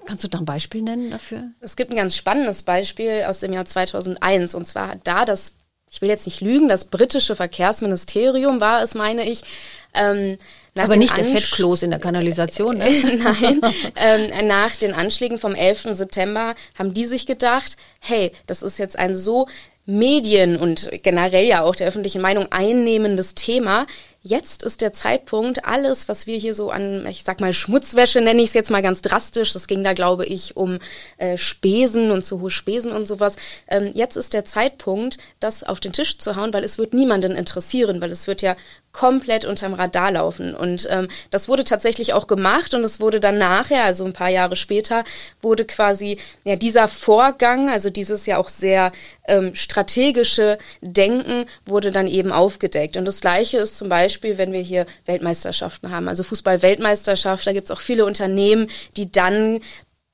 Kannst 0.07 0.23
du 0.25 0.29
da 0.29 0.39
ein 0.39 0.45
Beispiel 0.45 0.83
nennen 0.83 1.11
dafür? 1.11 1.51
Es 1.61 1.77
gibt 1.77 1.91
ein 1.91 1.97
ganz 1.97 2.17
spannendes 2.17 2.63
Beispiel 2.63 3.25
aus 3.27 3.41
dem 3.41 3.53
Jahr 3.53 3.67
2001 3.67 4.55
und 4.55 4.67
zwar 4.67 4.97
da 5.03 5.25
das 5.25 5.57
ich 5.93 6.01
will 6.01 6.09
jetzt 6.09 6.27
nicht 6.27 6.41
lügen, 6.41 6.69
das 6.69 6.87
britische 6.87 7.37
Verkehrsministerium 7.37 8.61
war 8.61 8.83
es, 8.83 8.95
meine 8.95 9.29
ich, 9.29 9.43
ähm, 9.93 10.39
aber 10.77 10.97
nicht 10.97 11.13
Ansch 11.13 11.31
der 11.31 11.41
Fettkloß 11.41 11.83
in 11.83 11.91
der 11.91 12.01
Kanalisation, 12.01 12.79
ne? 12.79 12.89
Nein. 13.23 13.61
ähm, 13.97 14.49
nach 14.49 14.75
den 14.75 14.95
Anschlägen 14.95 15.37
vom 15.37 15.55
11. 15.55 15.89
September 15.93 16.55
haben 16.79 16.95
die 16.95 17.05
sich 17.05 17.27
gedacht, 17.27 17.77
hey, 18.01 18.33
das 18.47 18.63
ist 18.63 18.79
jetzt 18.79 18.99
ein 18.99 19.15
so 19.15 19.49
Medien 19.85 20.57
und 20.57 20.91
generell 21.03 21.45
ja 21.45 21.63
auch 21.63 21.77
der 21.77 21.89
öffentlichen 21.89 22.23
Meinung 22.23 22.51
einnehmendes 22.51 23.35
Thema. 23.35 23.87
Jetzt 24.25 24.63
ist 24.63 24.83
der 24.83 24.93
Zeitpunkt, 24.93 25.65
alles, 25.65 26.09
was 26.09 26.29
wir 26.29 26.39
hier 26.39 26.55
so 26.55 26.71
an, 26.71 27.05
ich 27.09 27.25
sag 27.25 27.41
mal, 27.41 27.53
Schmutzwäsche 27.53 28.21
nenne 28.21 28.41
ich 28.41 28.51
es 28.51 28.55
jetzt 28.55 28.71
mal 28.71 28.81
ganz 28.81 29.03
drastisch. 29.03 29.53
Das 29.53 29.67
ging 29.67 29.83
da, 29.83 29.95
glaube 29.95 30.25
ich, 30.27 30.57
um 30.57 30.79
äh, 31.17 31.37
Spesen 31.37 32.13
und 32.13 32.25
zu 32.25 32.41
hohe 32.41 32.51
Spesen 32.51 32.93
und 32.93 33.05
sowas. 33.05 33.35
Ähm, 33.67 33.91
jetzt 33.95 34.15
ist 34.15 34.33
der 34.33 34.45
Zeitpunkt, 34.45 35.19
das 35.41 35.65
auf 35.65 35.81
den 35.81 35.93
Tisch 35.93 36.19
zu 36.19 36.37
hauen, 36.37 36.55
weil 36.55 36.63
es 36.63 36.79
wird 36.79 36.95
niemanden 36.95 37.33
interessieren, 37.33 38.01
weil 38.01 38.13
es 38.13 38.29
wird 38.29 38.43
ja 38.43 38.55
komplett 38.93 39.45
unterm 39.45 39.75
Radar 39.75 40.13
laufen. 40.13 40.55
Und 40.55 40.87
ähm, 40.91 41.09
das 41.31 41.49
wurde 41.49 41.65
tatsächlich 41.65 42.13
auch 42.13 42.27
gemacht 42.29 42.75
und 42.75 42.85
es 42.85 43.01
wurde 43.01 43.19
dann 43.19 43.39
nachher, 43.39 43.85
also 43.85 44.05
ein 44.05 44.13
paar 44.13 44.29
Jahre 44.29 44.55
später, 44.55 45.03
wurde 45.41 45.65
quasi 45.65 46.19
ja 46.45 46.55
dieser 46.57 46.87
Vorgang, 46.87 47.71
also 47.71 47.91
dieses 47.91 48.27
ja 48.27 48.37
auch 48.37 48.51
sehr 48.51 48.93
ähm, 49.27 49.55
strategische 49.55 50.59
Denken, 50.81 51.47
wurde 51.65 51.91
dann 51.91 52.07
eben 52.07 52.31
aufgedeckt. 52.31 52.97
Und 52.97 53.07
das 53.07 53.21
Gleiche 53.21 53.59
ist 53.59 53.77
zum 53.77 53.89
Beispiel, 53.89 54.12
wenn 54.23 54.53
wir 54.53 54.61
hier 54.61 54.87
Weltmeisterschaften 55.07 55.91
haben, 55.91 56.09
also 56.09 56.23
Fußball-Weltmeisterschaft, 56.23 57.47
da 57.47 57.53
gibt 57.53 57.67
es 57.67 57.71
auch 57.71 57.81
viele 57.81 58.05
Unternehmen, 58.05 58.69
die 58.97 59.11
dann 59.11 59.61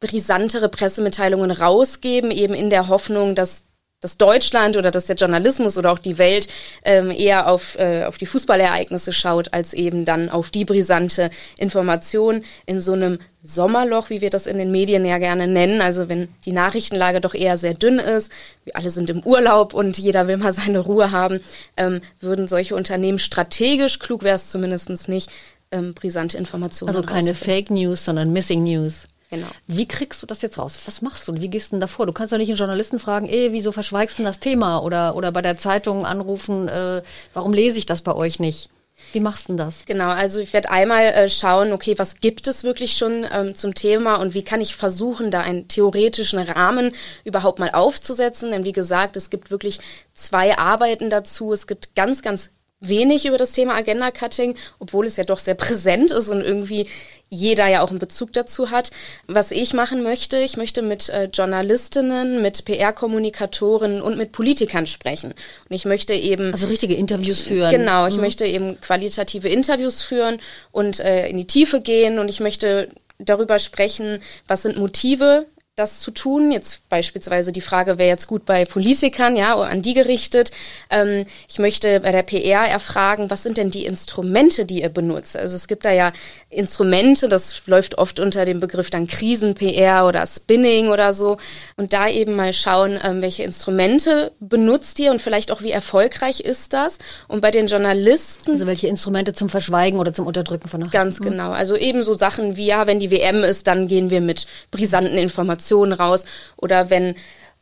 brisantere 0.01 0.69
Pressemitteilungen 0.69 1.51
rausgeben, 1.51 2.31
eben 2.31 2.55
in 2.55 2.71
der 2.71 2.89
Hoffnung, 2.89 3.35
dass 3.35 3.65
dass 4.01 4.17
Deutschland 4.17 4.77
oder 4.77 4.91
dass 4.91 5.07
der 5.07 5.17
Journalismus 5.17 5.77
oder 5.77 5.93
auch 5.93 5.99
die 5.99 6.19
Welt 6.19 6.49
ähm, 6.85 7.11
eher 7.11 7.51
auf, 7.51 7.77
äh, 7.79 8.05
auf 8.05 8.17
die 8.17 8.27
Fußballereignisse 8.27 9.13
schaut, 9.13 9.53
als 9.53 9.75
eben 9.75 10.05
dann 10.05 10.29
auf 10.29 10.51
die 10.51 10.65
brisante 10.65 11.31
Information 11.57 12.45
in 12.67 12.81
so 12.81 12.93
einem 12.93 13.19
Sommerloch, 13.43 14.11
wie 14.11 14.21
wir 14.21 14.31
das 14.31 14.47
in 14.47 14.59
den 14.59 14.71
Medien 14.71 15.05
ja 15.05 15.19
gerne 15.19 15.49
nennen. 15.49 15.81
Also 15.81 16.09
wenn 16.09 16.29
die 16.45 16.53
Nachrichtenlage 16.53 17.21
doch 17.21 17.35
eher 17.35 17.57
sehr 17.57 17.75
dünn 17.75 17.99
ist, 17.99 18.31
wir 18.65 18.77
alle 18.77 18.91
sind 18.91 19.11
im 19.11 19.23
Urlaub 19.25 19.75
und 19.75 19.99
jeder 19.99 20.29
will 20.29 20.37
mal 20.37 20.53
seine 20.53 20.79
Ruhe 20.79 21.11
haben, 21.11 21.41
ähm, 21.77 22.01
würden 22.21 22.47
solche 22.47 22.77
Unternehmen 22.77 23.19
strategisch, 23.19 23.99
klug 23.99 24.23
wäre 24.23 24.37
es 24.37 24.49
zumindest 24.49 25.09
nicht, 25.09 25.31
ähm, 25.71 25.95
brisante 25.95 26.39
Informationen. 26.39 26.91
Also 26.91 27.03
keine 27.03 27.35
Fake 27.35 27.71
News, 27.71 28.05
sondern 28.05 28.33
Missing 28.33 28.63
News. 28.63 29.09
Genau. 29.31 29.49
Wie 29.67 29.87
kriegst 29.87 30.23
du 30.23 30.27
das 30.27 30.41
jetzt 30.41 30.59
raus? 30.59 30.79
Was 30.87 31.03
machst 31.03 31.29
du 31.29 31.33
und 31.33 31.41
wie 31.41 31.49
gehst 31.49 31.69
du 31.69 31.71
denn 31.73 31.81
davor? 31.81 32.07
Du 32.07 32.13
kannst 32.13 32.33
doch 32.33 32.39
nicht 32.39 32.49
einen 32.49 32.59
Journalisten 32.59 32.99
fragen, 32.99 33.29
ey, 33.29 33.53
wieso 33.53 33.73
verschweigst 33.73 34.19
du 34.19 34.23
das 34.23 34.41
Thema? 34.41 34.83
Oder, 34.83 35.17
oder 35.17 35.33
bei 35.33 35.43
der 35.43 35.59
Zeitung 35.59 36.07
anrufen, 36.07 36.69
äh, 36.69 37.03
warum 37.35 37.53
lese 37.53 37.79
ich 37.79 37.87
das 37.87 38.01
bei 38.01 38.15
euch 38.15 38.41
nicht? 38.41 38.71
Wie 39.13 39.21
machst 39.21 39.49
du 39.49 39.53
denn 39.53 39.59
das? 39.59 39.85
Genau, 39.87 40.09
also 40.09 40.41
ich 40.41 40.53
werde 40.53 40.71
einmal 40.71 41.05
äh, 41.05 41.29
schauen, 41.29 41.73
okay, 41.73 41.99
was 41.99 42.21
gibt 42.21 42.47
es 42.47 42.65
wirklich 42.65 42.97
schon 42.97 43.27
ähm, 43.31 43.55
zum 43.55 43.75
Thema 43.75 44.17
und 44.17 44.35
wie 44.35 44.43
kann 44.43 44.61
ich 44.61 44.75
versuchen, 44.75 45.31
da 45.31 45.41
einen 45.41 45.69
theoretischen 45.69 46.39
Rahmen 46.39 46.95
überhaupt 47.25 47.59
mal 47.59 47.71
aufzusetzen. 47.71 48.51
Denn 48.51 48.65
wie 48.65 48.73
gesagt, 48.73 49.17
es 49.17 49.31
gibt 49.31 49.51
wirklich 49.51 49.81
zwei 50.15 50.59
Arbeiten 50.59 51.11
dazu. 51.11 51.53
Es 51.53 51.67
gibt 51.67 51.95
ganz, 51.95 52.23
ganz 52.23 52.51
wenig 52.81 53.27
über 53.27 53.39
das 53.39 53.53
Thema 53.53 53.75
Agenda 53.75 54.11
Cutting, 54.11 54.55
obwohl 54.79 55.07
es 55.07 55.17
ja 55.17 55.25
doch 55.25 55.39
sehr 55.39 55.55
präsent 55.55 56.11
ist 56.11 56.29
und 56.29 56.43
irgendwie 56.43 56.87
jeder 57.31 57.67
ja 57.67 57.83
auch 57.83 57.91
einen 57.91 57.99
Bezug 57.99 58.33
dazu 58.33 58.71
hat. 58.71 58.91
Was 59.27 59.51
ich 59.51 59.75
machen 59.75 60.03
möchte, 60.03 60.39
ich 60.39 60.57
möchte 60.57 60.83
mit 60.83 61.09
äh, 61.09 61.25
Journalistinnen, 61.25 62.41
mit 62.41 62.65
PR-Kommunikatoren 62.65 64.01
und 64.01 64.17
mit 64.17 64.33
Politikern 64.33 64.87
sprechen. 64.87 65.33
Und 65.69 65.75
ich 65.75 65.85
möchte 65.85 66.15
eben. 66.15 66.53
Also 66.53 66.69
richtige 66.69 66.95
Interviews 66.95 67.43
führen. 67.43 67.71
Genau, 67.71 68.07
ich 68.07 68.17
mhm. 68.17 68.23
möchte 68.23 68.47
eben 68.47 68.81
qualitative 68.81 69.49
Interviews 69.49 70.01
führen 70.01 70.39
und 70.73 71.01
äh, 71.01 71.29
in 71.29 71.37
die 71.37 71.47
Tiefe 71.47 71.81
gehen 71.81 72.19
und 72.19 72.29
ich 72.29 72.41
möchte 72.41 72.89
darüber 73.19 73.59
sprechen, 73.59 74.23
was 74.47 74.63
sind 74.63 74.79
Motive 74.79 75.47
das 75.79 76.01
zu 76.01 76.11
tun. 76.11 76.53
Jetzt 76.53 76.89
beispielsweise 76.89 77.53
die 77.53 77.61
Frage 77.61 77.99
wäre 77.99 78.09
jetzt 78.09 78.27
gut 78.27 78.45
bei 78.45 78.65
Politikern, 78.65 79.37
ja, 79.37 79.55
an 79.55 79.83
die 79.83 79.95
gerichtet. 79.95 80.51
Ähm, 80.91 81.27
ich 81.49 81.59
möchte 81.59 82.01
bei 82.01 82.13
der 82.13 82.23
PR 82.23 82.67
erfragen, 82.69 83.31
was 83.31 83.43
sind 83.43 83.57
denn 83.57 83.71
die 83.71 83.85
Instrumente, 83.85 84.65
die 84.65 84.83
ihr 84.83 84.89
benutzt? 84.89 85.37
Also 85.37 85.57
es 85.57 85.69
gibt 85.69 85.85
da 85.85 85.93
ja 85.93 86.13
Instrumente, 86.51 87.29
das 87.29 87.63
läuft 87.67 87.99
oft 87.99 88.21
unter 88.21 88.45
dem 88.45 88.61
Begriff 88.61 88.91
dann 88.91 89.07
Krisen-PR 89.07 90.07
oder 90.07 90.27
Spinning 90.27 90.89
oder 90.89 91.13
so. 91.13 91.37
Und 91.77 91.93
da 91.93 92.09
eben 92.09 92.35
mal 92.35 92.53
schauen, 92.53 92.99
ähm, 93.03 93.23
welche 93.23 93.45
Instrumente 93.45 94.33
benutzt 94.41 94.99
ihr 94.99 95.11
und 95.11 95.23
vielleicht 95.23 95.51
auch, 95.51 95.63
wie 95.63 95.71
erfolgreich 95.71 96.41
ist 96.41 96.73
das? 96.73 96.99
Und 97.29 97.41
bei 97.41 97.51
den 97.51 97.67
Journalisten. 97.67 98.53
Also 98.53 98.67
welche 98.67 98.89
Instrumente 98.89 99.33
zum 99.33 99.49
Verschweigen 99.49 100.01
oder 100.01 100.13
zum 100.13 100.27
Unterdrücken 100.27 100.69
von 100.69 100.81
Nachrichten? 100.81 100.99
Ganz 100.99 101.21
genau. 101.21 101.51
Also 101.51 101.77
ebenso 101.77 102.15
Sachen 102.15 102.57
wie, 102.57 102.67
ja, 102.67 102.87
wenn 102.87 103.01
die 103.01 103.11
WM 103.11 103.45
ist, 103.45 103.67
dann 103.67 103.89
gehen 103.89 104.11
wir 104.11 104.21
mit 104.21 104.47
brisanten 104.71 105.19
Informationen 105.19 105.68
Informationen 105.69 105.93
raus 105.93 106.25
oder 106.57 106.91
wenn 106.91 107.15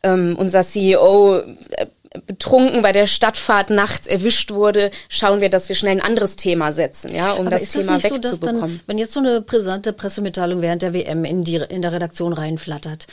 ähm, 0.02 0.36
unser 0.38 0.62
CEO 0.62 1.38
äh, 1.38 1.86
betrunken 2.26 2.82
bei 2.82 2.92
der 2.92 3.06
Stadtfahrt 3.06 3.70
nachts 3.70 4.06
erwischt 4.06 4.50
wurde, 4.50 4.90
schauen 5.08 5.40
wir, 5.40 5.50
dass 5.50 5.68
wir 5.68 5.76
schnell 5.76 5.92
ein 5.92 6.00
anderes 6.00 6.36
Thema 6.36 6.72
setzen, 6.72 7.14
ja, 7.14 7.32
um 7.32 7.46
Aber 7.46 7.50
das 7.50 7.68
Thema 7.70 7.98
das 7.98 8.04
wegzubekommen. 8.04 8.76
So, 8.76 8.80
wenn 8.86 8.98
jetzt 8.98 9.12
so 9.12 9.20
eine 9.20 9.42
brisante 9.42 9.92
Pressemitteilung 9.92 10.62
während 10.62 10.82
der 10.82 10.94
WM 10.94 11.24
in, 11.24 11.44
die, 11.44 11.56
in 11.56 11.82
der 11.82 11.92
Redaktion 11.92 12.32
reinflattert, 12.32 13.06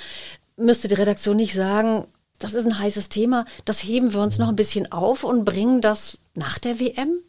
müsste 0.55 0.87
die 0.87 0.93
Redaktion 0.93 1.35
nicht 1.35 1.53
sagen, 1.53 2.05
das 2.39 2.53
ist 2.53 2.65
ein 2.65 2.79
heißes 2.79 3.09
Thema, 3.09 3.45
das 3.65 3.83
heben 3.83 4.13
wir 4.13 4.21
uns 4.21 4.37
noch 4.37 4.49
ein 4.49 4.55
bisschen 4.55 4.91
auf 4.91 5.23
und 5.23 5.43
bringen 5.43 5.81
das 5.81 6.17
nach 6.35 6.59
der 6.59 6.79
WM? 6.79 7.19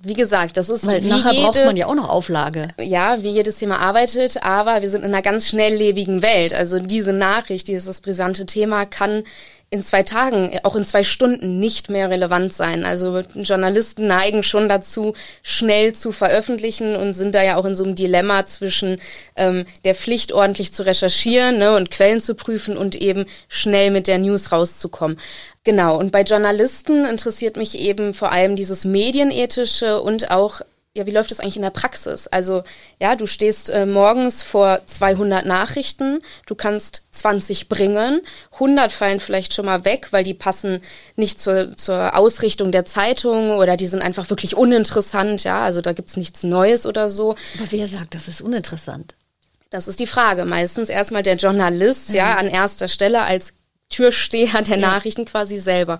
Wie 0.00 0.14
gesagt, 0.14 0.56
das 0.56 0.68
ist 0.68 0.86
Weil 0.86 1.00
nachher 1.02 1.32
jede, 1.32 1.44
braucht 1.44 1.64
man 1.64 1.76
ja 1.76 1.86
auch 1.86 1.94
noch 1.94 2.08
Auflage. 2.08 2.68
Ja, 2.80 3.22
wie 3.22 3.30
jedes 3.30 3.56
Thema 3.56 3.80
arbeitet, 3.80 4.42
aber 4.42 4.80
wir 4.80 4.90
sind 4.90 5.04
in 5.04 5.12
einer 5.12 5.22
ganz 5.22 5.48
schnelllebigen 5.48 6.22
Welt. 6.22 6.54
Also 6.54 6.78
diese 6.78 7.12
Nachricht, 7.12 7.66
dieses 7.66 8.00
brisante 8.00 8.46
Thema 8.46 8.86
kann 8.86 9.24
in 9.70 9.84
zwei 9.84 10.02
Tagen, 10.02 10.58
auch 10.62 10.76
in 10.76 10.84
zwei 10.84 11.02
Stunden 11.02 11.60
nicht 11.60 11.90
mehr 11.90 12.08
relevant 12.08 12.54
sein. 12.54 12.84
Also 12.84 13.22
Journalisten 13.34 14.06
neigen 14.06 14.42
schon 14.42 14.68
dazu, 14.68 15.14
schnell 15.42 15.94
zu 15.94 16.10
veröffentlichen 16.10 16.96
und 16.96 17.12
sind 17.12 17.34
da 17.34 17.42
ja 17.42 17.56
auch 17.56 17.66
in 17.66 17.74
so 17.74 17.84
einem 17.84 17.94
Dilemma 17.94 18.46
zwischen 18.46 18.98
ähm, 19.36 19.66
der 19.84 19.94
Pflicht, 19.94 20.32
ordentlich 20.32 20.72
zu 20.72 20.86
recherchieren 20.86 21.58
ne, 21.58 21.76
und 21.76 21.90
Quellen 21.90 22.20
zu 22.20 22.34
prüfen 22.34 22.78
und 22.78 22.94
eben 22.96 23.26
schnell 23.48 23.90
mit 23.90 24.06
der 24.06 24.18
News 24.18 24.52
rauszukommen. 24.52 25.18
Genau, 25.64 25.98
und 25.98 26.12
bei 26.12 26.22
Journalisten 26.22 27.04
interessiert 27.04 27.58
mich 27.58 27.78
eben 27.78 28.14
vor 28.14 28.32
allem 28.32 28.56
dieses 28.56 28.86
Medienethische 28.86 30.00
und 30.00 30.30
auch 30.30 30.62
ja, 30.94 31.06
wie 31.06 31.12
läuft 31.12 31.30
das 31.30 31.38
eigentlich 31.38 31.56
in 31.56 31.62
der 31.62 31.70
Praxis? 31.70 32.26
Also, 32.26 32.64
ja, 33.00 33.14
du 33.14 33.26
stehst 33.26 33.70
äh, 33.70 33.86
morgens 33.86 34.42
vor 34.42 34.80
200 34.86 35.46
Nachrichten, 35.46 36.20
du 36.46 36.54
kannst 36.54 37.04
20 37.12 37.68
bringen, 37.68 38.20
100 38.54 38.90
fallen 38.90 39.20
vielleicht 39.20 39.54
schon 39.54 39.66
mal 39.66 39.84
weg, 39.84 40.08
weil 40.10 40.24
die 40.24 40.34
passen 40.34 40.82
nicht 41.14 41.40
zur, 41.40 41.76
zur 41.76 42.16
Ausrichtung 42.16 42.72
der 42.72 42.84
Zeitung 42.84 43.50
oder 43.52 43.76
die 43.76 43.86
sind 43.86 44.02
einfach 44.02 44.28
wirklich 44.30 44.56
uninteressant, 44.56 45.44
ja, 45.44 45.62
also 45.62 45.80
da 45.80 45.92
gibt's 45.92 46.16
nichts 46.16 46.42
Neues 46.42 46.86
oder 46.86 47.08
so. 47.08 47.36
Aber 47.58 47.70
wer 47.70 47.86
sagt, 47.86 48.14
das 48.14 48.26
ist 48.26 48.40
uninteressant? 48.40 49.14
Das 49.70 49.86
ist 49.86 50.00
die 50.00 50.06
Frage. 50.06 50.46
Meistens 50.46 50.88
erstmal 50.88 51.22
der 51.22 51.36
Journalist, 51.36 52.10
mhm. 52.10 52.16
ja, 52.16 52.36
an 52.36 52.48
erster 52.48 52.88
Stelle 52.88 53.22
als 53.22 53.57
Türsteher 53.88 54.62
der 54.62 54.78
ja. 54.78 54.86
Nachrichten 54.88 55.24
quasi 55.24 55.58
selber. 55.58 55.98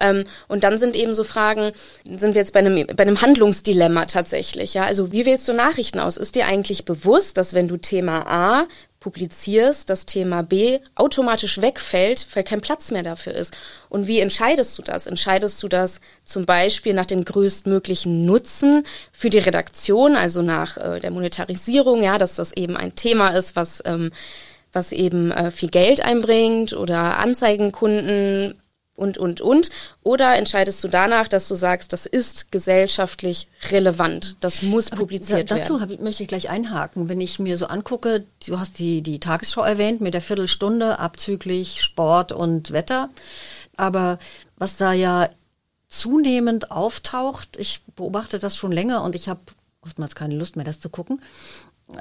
Ähm, 0.00 0.24
und 0.48 0.64
dann 0.64 0.78
sind 0.78 0.94
eben 0.94 1.14
so 1.14 1.24
Fragen, 1.24 1.72
sind 2.04 2.34
wir 2.34 2.40
jetzt 2.40 2.52
bei 2.52 2.60
einem, 2.60 2.86
bei 2.94 3.02
einem 3.02 3.22
Handlungsdilemma 3.22 4.06
tatsächlich, 4.06 4.74
ja? 4.74 4.84
Also 4.84 5.12
wie 5.12 5.26
wählst 5.26 5.48
du 5.48 5.52
Nachrichten 5.52 6.00
aus? 6.00 6.16
Ist 6.16 6.34
dir 6.34 6.46
eigentlich 6.46 6.84
bewusst, 6.84 7.36
dass 7.36 7.54
wenn 7.54 7.68
du 7.68 7.76
Thema 7.76 8.26
A 8.26 8.66
publizierst, 9.00 9.88
das 9.88 10.04
Thema 10.04 10.42
B 10.42 10.78
automatisch 10.94 11.60
wegfällt, 11.60 12.26
weil 12.34 12.44
kein 12.44 12.60
Platz 12.60 12.90
mehr 12.90 13.02
dafür 13.02 13.34
ist. 13.34 13.56
Und 13.88 14.06
wie 14.06 14.20
entscheidest 14.20 14.76
du 14.76 14.82
das? 14.82 15.06
Entscheidest 15.06 15.62
du 15.62 15.68
das 15.68 16.02
zum 16.24 16.44
Beispiel 16.44 16.92
nach 16.92 17.06
dem 17.06 17.24
größtmöglichen 17.24 18.26
Nutzen 18.26 18.84
für 19.10 19.30
die 19.30 19.38
Redaktion, 19.38 20.16
also 20.16 20.42
nach 20.42 20.76
äh, 20.76 21.00
der 21.00 21.10
Monetarisierung, 21.10 22.02
ja, 22.02 22.18
dass 22.18 22.36
das 22.36 22.52
eben 22.52 22.76
ein 22.76 22.94
Thema 22.94 23.30
ist, 23.30 23.56
was 23.56 23.82
ähm, 23.86 24.12
was 24.72 24.92
eben 24.92 25.30
äh, 25.30 25.50
viel 25.50 25.70
Geld 25.70 26.00
einbringt 26.00 26.72
oder 26.72 27.18
Anzeigenkunden 27.18 28.54
und, 29.00 29.16
und, 29.18 29.40
und. 29.40 29.70
Oder 30.02 30.36
entscheidest 30.36 30.84
du 30.84 30.88
danach, 30.88 31.26
dass 31.26 31.48
du 31.48 31.54
sagst, 31.54 31.92
das 31.92 32.06
ist 32.06 32.52
gesellschaftlich 32.52 33.48
relevant, 33.70 34.36
das 34.40 34.62
muss 34.62 34.90
publiziert 34.90 35.50
da, 35.50 35.56
dazu 35.56 35.80
werden? 35.80 35.90
Dazu 35.90 36.04
möchte 36.04 36.22
ich 36.22 36.28
gleich 36.28 36.50
einhaken. 36.50 37.08
Wenn 37.08 37.20
ich 37.20 37.38
mir 37.38 37.56
so 37.56 37.66
angucke, 37.66 38.24
du 38.46 38.58
hast 38.58 38.78
die, 38.78 39.00
die 39.02 39.18
Tagesschau 39.18 39.62
erwähnt 39.62 40.00
mit 40.00 40.14
der 40.14 40.20
Viertelstunde 40.20 40.98
abzüglich 40.98 41.82
Sport 41.82 42.32
und 42.32 42.72
Wetter. 42.72 43.08
Aber 43.76 44.18
was 44.56 44.76
da 44.76 44.92
ja 44.92 45.30
zunehmend 45.88 46.70
auftaucht, 46.70 47.56
ich 47.56 47.80
beobachte 47.96 48.38
das 48.38 48.56
schon 48.56 48.70
länger 48.70 49.02
und 49.02 49.16
ich 49.16 49.28
habe 49.28 49.40
oftmals 49.82 50.14
keine 50.14 50.36
Lust 50.36 50.56
mehr, 50.56 50.64
das 50.64 50.78
zu 50.78 50.90
gucken, 50.90 51.22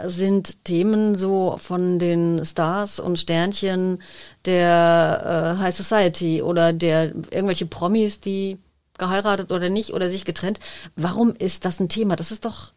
sind 0.06 0.64
Themen 0.66 1.16
so 1.16 1.58
von 1.60 2.00
den 2.00 2.44
Stars 2.46 3.00
und 3.00 3.20
Sternchen 3.20 4.02
der 4.46 5.56
äh, 5.58 5.62
High 5.62 5.76
Society 5.76 6.42
oder 6.42 6.74
der 6.74 7.16
irgendwelche 7.32 7.66
Promis, 7.66 8.20
die 8.20 8.58
geheiratet 8.98 9.52
oder 9.52 9.70
nicht 9.70 9.94
oder 9.94 10.10
sich 10.10 10.26
getrennt. 10.26 10.60
Warum 10.96 11.34
ist 11.36 11.66
das 11.66 11.80
ein 11.80 11.90
Thema? 11.90 12.16
Das 12.16 12.32
ist 12.32 12.46
doch 12.46 12.74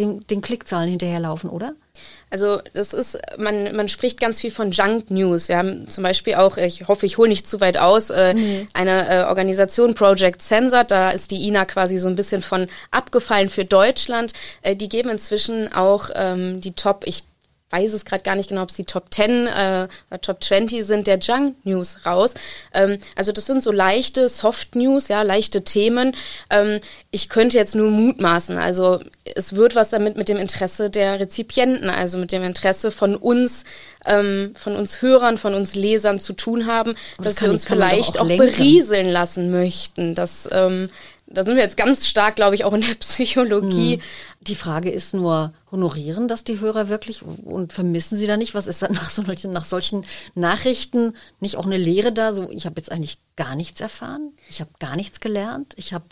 den, 0.00 0.26
den 0.26 0.40
Klickzahlen 0.40 0.90
hinterherlaufen, 0.90 1.50
oder? 1.50 1.74
Also 2.30 2.60
das 2.72 2.94
ist, 2.94 3.18
man, 3.38 3.74
man 3.74 3.88
spricht 3.88 4.20
ganz 4.20 4.40
viel 4.40 4.50
von 4.50 4.70
Junk 4.70 5.10
News. 5.10 5.48
Wir 5.48 5.58
haben 5.58 5.88
zum 5.88 6.04
Beispiel 6.04 6.34
auch, 6.34 6.56
ich 6.56 6.86
hoffe, 6.86 7.04
ich 7.04 7.18
hole 7.18 7.28
nicht 7.28 7.46
zu 7.46 7.60
weit 7.60 7.76
aus, 7.76 8.10
äh, 8.10 8.34
mhm. 8.34 8.68
eine 8.72 9.08
äh, 9.08 9.24
Organisation 9.24 9.94
Project 9.94 10.40
Censored, 10.40 10.90
da 10.90 11.10
ist 11.10 11.30
die 11.32 11.46
INA 11.46 11.64
quasi 11.64 11.98
so 11.98 12.08
ein 12.08 12.14
bisschen 12.14 12.40
von 12.40 12.68
abgefallen 12.90 13.48
für 13.48 13.64
Deutschland. 13.64 14.32
Äh, 14.62 14.76
die 14.76 14.88
geben 14.88 15.10
inzwischen 15.10 15.72
auch 15.72 16.10
ähm, 16.14 16.60
die 16.60 16.72
Top, 16.72 17.02
ich 17.04 17.24
weiß 17.70 17.92
es 17.92 18.04
gerade 18.04 18.22
gar 18.22 18.34
nicht 18.34 18.48
genau, 18.48 18.62
ob 18.62 18.70
es 18.70 18.76
die 18.76 18.84
Top 18.84 19.12
10 19.12 19.46
äh, 19.46 19.88
oder 20.10 20.20
Top 20.20 20.42
20 20.42 20.84
sind, 20.84 21.06
der 21.06 21.18
Junk 21.18 21.54
News 21.64 22.04
raus. 22.04 22.34
Ähm, 22.74 22.98
also 23.14 23.32
das 23.32 23.46
sind 23.46 23.62
so 23.62 23.70
leichte 23.72 24.28
Soft 24.28 24.74
News, 24.74 25.08
ja, 25.08 25.22
leichte 25.22 25.62
Themen. 25.62 26.16
Ähm, 26.50 26.80
ich 27.10 27.28
könnte 27.28 27.56
jetzt 27.56 27.74
nur 27.74 27.90
mutmaßen. 27.90 28.58
Also 28.58 29.00
es 29.24 29.54
wird 29.54 29.76
was 29.76 29.90
damit 29.90 30.16
mit 30.16 30.28
dem 30.28 30.36
Interesse 30.36 30.90
der 30.90 31.20
Rezipienten, 31.20 31.90
also 31.90 32.18
mit 32.18 32.32
dem 32.32 32.42
Interesse 32.42 32.90
von 32.90 33.14
uns, 33.14 33.64
ähm, 34.04 34.52
von 34.56 34.74
uns 34.74 35.00
Hörern, 35.00 35.38
von 35.38 35.54
uns 35.54 35.74
Lesern 35.74 36.18
zu 36.18 36.32
tun 36.32 36.66
haben, 36.66 36.94
das 37.18 37.34
dass 37.36 37.42
wir 37.42 37.50
uns 37.50 37.66
vielleicht 37.66 38.18
auch, 38.18 38.28
auch 38.28 38.36
berieseln 38.36 39.08
lassen 39.08 39.50
möchten. 39.50 40.14
Dass, 40.16 40.48
ähm, 40.50 40.90
da 41.30 41.44
sind 41.44 41.56
wir 41.56 41.62
jetzt 41.62 41.76
ganz 41.76 42.06
stark, 42.06 42.36
glaube 42.36 42.54
ich, 42.54 42.64
auch 42.64 42.72
in 42.72 42.80
der 42.80 42.94
Psychologie. 43.00 43.96
Hm. 43.96 44.02
Die 44.42 44.54
Frage 44.54 44.90
ist 44.90 45.14
nur, 45.14 45.52
honorieren 45.70 46.28
das 46.28 46.44
die 46.44 46.60
Hörer 46.60 46.88
wirklich 46.88 47.22
und 47.22 47.72
vermissen 47.72 48.16
sie 48.16 48.26
da 48.26 48.36
nicht? 48.36 48.54
Was 48.54 48.66
ist 48.66 48.82
dann 48.82 48.92
nach 48.92 49.10
solchen, 49.10 49.52
nach 49.52 49.64
solchen 49.64 50.04
Nachrichten 50.34 51.14
nicht 51.38 51.56
auch 51.56 51.66
eine 51.66 51.76
Lehre 51.76 52.12
da? 52.12 52.32
So, 52.32 52.50
ich 52.50 52.66
habe 52.66 52.76
jetzt 52.78 52.90
eigentlich 52.90 53.18
gar 53.36 53.54
nichts 53.54 53.80
erfahren, 53.80 54.32
ich 54.48 54.60
habe 54.60 54.70
gar 54.78 54.96
nichts 54.96 55.20
gelernt, 55.20 55.74
ich 55.76 55.92
habe 55.92 56.06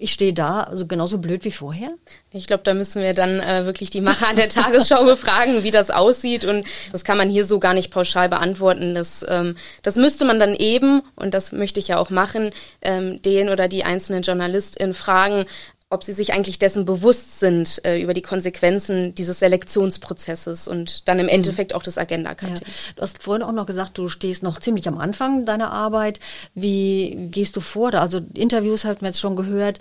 ich 0.00 0.12
stehe 0.12 0.32
da, 0.32 0.62
also 0.62 0.86
genauso 0.86 1.18
blöd 1.18 1.44
wie 1.44 1.50
vorher. 1.50 1.90
Ich 2.30 2.46
glaube, 2.46 2.62
da 2.62 2.72
müssen 2.72 3.02
wir 3.02 3.14
dann 3.14 3.40
äh, 3.40 3.66
wirklich 3.66 3.90
die 3.90 4.00
Macher 4.00 4.28
an 4.28 4.36
der 4.36 4.48
Tagesschau 4.48 5.02
befragen, 5.04 5.64
wie 5.64 5.72
das 5.72 5.90
aussieht. 5.90 6.44
Und 6.44 6.64
das 6.92 7.02
kann 7.02 7.18
man 7.18 7.28
hier 7.28 7.44
so 7.44 7.58
gar 7.58 7.74
nicht 7.74 7.90
pauschal 7.90 8.28
beantworten. 8.28 8.94
Das, 8.94 9.26
ähm, 9.28 9.56
das 9.82 9.96
müsste 9.96 10.24
man 10.24 10.38
dann 10.38 10.54
eben, 10.54 11.02
und 11.16 11.34
das 11.34 11.50
möchte 11.50 11.80
ich 11.80 11.88
ja 11.88 11.98
auch 11.98 12.10
machen, 12.10 12.50
ähm, 12.80 13.20
den 13.22 13.48
oder 13.48 13.66
die 13.66 13.82
einzelnen 13.82 14.22
JournalistInnen 14.22 14.94
fragen, 14.94 15.46
ob 15.90 16.04
sie 16.04 16.12
sich 16.12 16.34
eigentlich 16.34 16.58
dessen 16.58 16.84
bewusst 16.84 17.40
sind 17.40 17.80
äh, 17.84 18.00
über 18.00 18.12
die 18.12 18.22
Konsequenzen 18.22 19.14
dieses 19.14 19.38
Selektionsprozesses 19.38 20.68
und 20.68 21.08
dann 21.08 21.18
im 21.18 21.26
mhm. 21.26 21.32
Endeffekt 21.32 21.74
auch 21.74 21.82
des 21.82 21.96
Agenda-Cuttings. 21.96 22.60
Ja. 22.60 22.92
Du 22.96 23.02
hast 23.02 23.22
vorhin 23.22 23.42
auch 23.42 23.52
noch 23.52 23.64
gesagt, 23.64 23.96
du 23.96 24.08
stehst 24.08 24.42
noch 24.42 24.60
ziemlich 24.60 24.86
am 24.86 24.98
Anfang 24.98 25.46
deiner 25.46 25.72
Arbeit. 25.72 26.20
Wie 26.54 27.28
gehst 27.30 27.56
du 27.56 27.60
vor? 27.60 27.94
Also 27.94 28.20
Interviews 28.34 28.84
hatten 28.84 29.00
wir 29.00 29.08
jetzt 29.08 29.20
schon 29.20 29.36
gehört. 29.36 29.78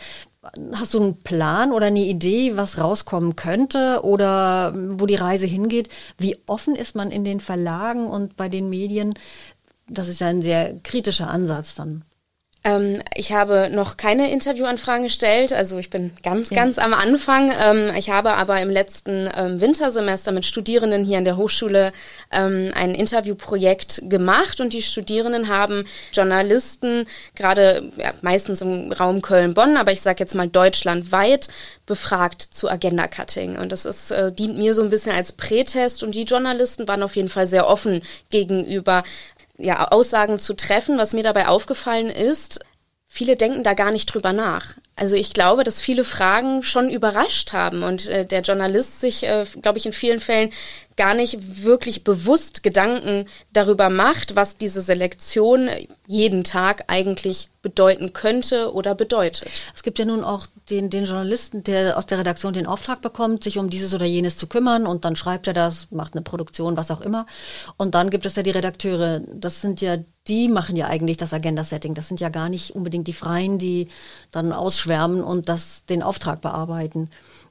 Hast 0.74 0.94
du 0.94 1.02
einen 1.02 1.22
Plan 1.24 1.74
oder 1.74 1.88
eine 1.88 2.06
Idee, 2.06 2.56
was 2.56 2.78
rauskommen 2.78 3.36
könnte 3.36 4.00
oder 4.04 4.74
wo 4.76 5.06
die 5.08 5.16
Reise 5.16 5.46
hingeht? 5.46 5.90
Wie 6.18 6.38
offen 6.46 6.76
ist 6.76 6.96
man 6.96 7.12
in 7.12 7.26
den 7.26 7.42
Verlagen 7.42 8.08
und 8.08 8.38
bei 8.38 8.48
den 8.48 8.70
Medien? 8.70 9.14
Das 9.90 10.08
ist 10.08 10.22
ja 10.22 10.28
ein 10.28 10.42
sehr 10.42 10.80
kritischer 10.84 11.30
Ansatz 11.30 11.76
dann. 11.76 12.04
Ähm, 12.64 13.02
ich 13.16 13.32
habe 13.32 13.70
noch 13.72 13.98
keine 13.98 14.32
Interviewanfragen 14.32 15.04
gestellt, 15.04 15.54
also 15.54 15.78
ich 15.78 15.90
bin 15.90 16.12
ganz, 16.24 16.50
ja. 16.50 16.56
ganz 16.58 16.80
am 16.80 16.94
Anfang. 16.94 17.52
Ähm, 17.58 17.92
ich 17.96 18.10
habe 18.10 18.34
aber 18.34 18.60
im 18.62 18.70
letzten 18.70 19.30
ähm, 19.36 19.62
Wintersemester 19.62 20.32
mit 20.32 20.46
Studierenden 20.46 21.04
hier 21.04 21.20
an 21.20 21.26
der 21.26 21.38
Hochschule 21.38 21.94
ähm, 22.32 22.72
ein 22.76 22.96
Interviewprojekt 22.96 24.02
gemacht 24.10 24.60
und 24.60 24.74
die 24.74 24.82
Studierenden 24.82 25.48
haben 25.48 25.86
Journalisten, 26.12 27.06
gerade 27.36 27.92
ja, 27.98 28.14
meistens 28.22 28.62
im 28.62 28.92
Raum 28.92 29.22
Köln-Bonn, 29.22 29.78
aber 29.78 29.92
ich 29.92 30.02
sage 30.02 30.20
jetzt 30.20 30.36
mal 30.36 30.48
deutschlandweit, 30.48 31.48
befragt 31.86 32.42
zu 32.42 32.70
Agenda-Cutting. 32.70 33.58
Und 33.58 33.72
das 33.72 33.86
ist, 33.86 34.12
äh, 34.12 34.32
dient 34.32 34.58
mir 34.58 34.74
so 34.74 34.84
ein 34.84 34.90
bisschen 34.90 35.14
als 35.14 35.32
Prätest 35.32 36.04
und 36.04 36.16
die 36.16 36.24
Journalisten 36.24 36.88
waren 36.88 37.04
auf 37.04 37.16
jeden 37.16 37.30
Fall 37.30 37.48
sehr 37.48 37.68
offen 37.68 38.02
gegenüber 38.30 39.04
ja, 39.58 39.88
Aussagen 39.90 40.40
zu 40.40 40.54
treffen. 40.54 40.98
Was 40.98 41.14
mir 41.14 41.24
dabei 41.24 41.48
aufgefallen 41.48 42.10
ist, 42.10 42.60
viele 43.08 43.36
denken 43.36 43.64
da 43.64 43.74
gar 43.74 43.92
nicht 43.92 44.06
drüber 44.06 44.34
nach. 44.34 44.76
Also 44.98 45.16
ich 45.16 45.34
glaube, 45.34 45.64
dass 45.64 45.80
viele 45.80 46.04
Fragen 46.04 46.64
schon 46.64 46.90
überrascht 46.90 47.54
haben 47.54 47.84
und 47.84 48.08
äh, 48.08 48.26
der 48.26 48.42
Journalist 48.42 49.00
sich, 49.00 49.24
äh, 49.24 49.46
glaube 49.62 49.78
ich, 49.78 49.86
in 49.86 49.94
vielen 49.94 50.20
Fällen 50.20 50.52
gar 50.98 51.14
nicht 51.14 51.64
wirklich 51.64 52.04
bewusst 52.04 52.64
Gedanken 52.64 53.26
darüber 53.54 53.90
macht, 53.90 54.36
was 54.36 54.58
diese 54.58 54.82
Selektion 54.82 55.70
jeden 56.08 56.44
Tag 56.44 56.86
eigentlich 56.88 57.50
bedeuten 57.62 58.14
könnte 58.14 58.74
oder 58.74 58.96
bedeutet. 58.96 59.50
Es 59.76 59.84
gibt 59.84 60.00
ja 60.00 60.06
nun 60.06 60.24
auch 60.24 60.48
den, 60.70 60.90
den 60.90 61.06
Journalisten, 61.06 61.64
der 61.64 61.98
aus 61.98 62.08
der 62.08 62.18
Redaktion 62.18 62.54
den 62.54 62.66
Auftrag 62.66 63.02
bekommt, 63.02 63.44
sich 63.44 63.58
um 63.58 63.70
dieses 63.70 63.94
oder 63.94 64.06
jenes 64.06 64.38
zu 64.38 64.48
kümmern 64.48 64.88
und 64.88 65.06
dann 65.06 65.16
schreibt 65.16 65.48
er 65.48 65.54
das, 65.54 65.88
macht 65.92 66.14
eine 66.14 66.24
Produktion, 66.24 66.78
was 66.78 66.92
auch 66.92 67.02
immer. 67.02 67.26
Und 67.78 67.94
dann 67.94 68.10
gibt 68.10 68.26
es 68.26 68.36
ja 68.36 68.44
die 68.44 68.52
Redakteure, 68.52 69.22
das 69.32 69.62
sind 69.62 69.82
ja, 69.82 69.98
die 70.28 70.48
machen 70.50 70.76
ja 70.76 70.88
eigentlich 70.88 71.18
das 71.18 71.34
Agenda-Setting. 71.34 71.94
Das 71.94 72.08
sind 72.08 72.20
ja 72.20 72.30
gar 72.30 72.50
nicht 72.50 72.76
unbedingt 72.76 73.08
die 73.08 73.14
Freien, 73.14 73.60
die 73.60 73.88
dann 74.32 74.52
ausschwärmen 74.88 75.24
und 75.24 75.50
das, 75.50 75.86
den 75.86 76.04
Auftrag 76.04 76.42
bearbeiten. 76.42 77.10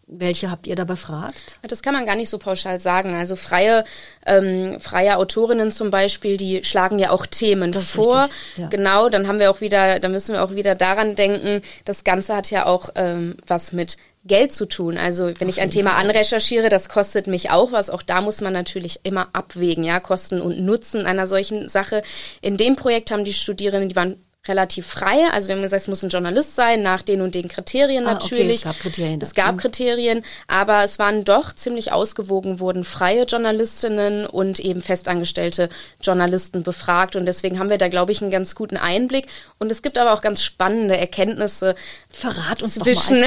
Welche 0.08 0.52
habt 0.52 0.68
ihr 0.68 0.76
da 0.76 0.84
befragt? 0.84 1.58
Das 1.62 1.82
kann 1.82 1.92
man 1.92 2.06
gar 2.06 2.14
nicht 2.14 2.28
so 2.28 2.38
pauschal 2.38 2.78
sagen. 2.78 3.16
Also 3.16 3.34
freie, 3.34 3.84
ähm, 4.24 4.78
freie 4.78 5.16
Autorinnen 5.16 5.72
zum 5.72 5.90
Beispiel, 5.90 6.36
die 6.36 6.62
schlagen 6.62 7.00
ja 7.00 7.10
auch 7.10 7.26
Themen 7.26 7.74
vor. 7.74 8.28
Ja. 8.56 8.68
Genau, 8.68 9.08
dann 9.08 9.26
haben 9.26 9.40
wir 9.40 9.50
auch 9.50 9.60
wieder, 9.60 9.98
dann 9.98 10.12
müssen 10.12 10.32
wir 10.32 10.44
auch 10.44 10.54
wieder 10.54 10.76
daran 10.76 11.16
denken, 11.16 11.60
das 11.84 12.04
Ganze 12.04 12.36
hat 12.36 12.52
ja 12.52 12.66
auch 12.66 12.90
ähm, 12.94 13.36
was 13.48 13.72
mit 13.72 13.96
Geld 14.24 14.52
zu 14.52 14.66
tun. 14.66 14.96
Also 14.96 15.26
wenn 15.38 15.48
Auf 15.48 15.56
ich 15.56 15.60
ein 15.60 15.70
Thema 15.70 15.90
Fall. 15.90 16.04
anrecherchiere, 16.04 16.68
das 16.68 16.88
kostet 16.88 17.26
mich 17.26 17.50
auch 17.50 17.72
was. 17.72 17.90
Auch 17.90 18.02
da 18.02 18.20
muss 18.20 18.40
man 18.40 18.52
natürlich 18.52 19.00
immer 19.02 19.28
abwägen, 19.32 19.82
ja, 19.82 19.98
Kosten 19.98 20.40
und 20.40 20.60
Nutzen 20.60 21.04
einer 21.04 21.26
solchen 21.26 21.68
Sache. 21.68 22.02
In 22.40 22.56
dem 22.56 22.76
Projekt 22.76 23.10
haben 23.10 23.24
die 23.24 23.32
Studierenden, 23.32 23.88
die 23.88 23.96
waren 23.96 24.24
relativ 24.48 24.86
frei. 24.86 25.28
Also 25.32 25.48
wir 25.48 25.56
haben 25.56 25.62
gesagt, 25.62 25.82
es 25.82 25.88
muss 25.88 26.02
ein 26.02 26.10
Journalist 26.10 26.54
sein, 26.54 26.82
nach 26.82 27.02
den 27.02 27.20
und 27.20 27.34
den 27.34 27.48
Kriterien 27.48 28.06
ah, 28.06 28.14
natürlich. 28.14 28.46
Okay, 28.46 28.54
es 28.54 28.62
gab 28.64 28.78
Kriterien. 28.80 29.20
Es 29.20 29.34
gab 29.34 29.52
mhm. 29.54 29.58
Kriterien, 29.58 30.24
aber 30.48 30.84
es 30.84 30.98
waren 30.98 31.24
doch 31.24 31.52
ziemlich 31.52 31.92
ausgewogen, 31.92 32.60
wurden 32.60 32.84
freie 32.84 33.24
Journalistinnen 33.24 34.26
und 34.26 34.60
eben 34.60 34.82
festangestellte 34.82 35.68
Journalisten 36.00 36.62
befragt. 36.62 37.16
Und 37.16 37.26
deswegen 37.26 37.58
haben 37.58 37.70
wir 37.70 37.78
da, 37.78 37.88
glaube 37.88 38.12
ich, 38.12 38.22
einen 38.22 38.30
ganz 38.30 38.54
guten 38.54 38.76
Einblick. 38.76 39.26
Und 39.58 39.70
es 39.70 39.82
gibt 39.82 39.98
aber 39.98 40.12
auch 40.12 40.20
ganz 40.20 40.42
spannende 40.42 40.96
Erkenntnisse. 40.96 41.74
Verrat 42.10 42.62
uns 42.62 42.74
zwischen. 42.74 43.16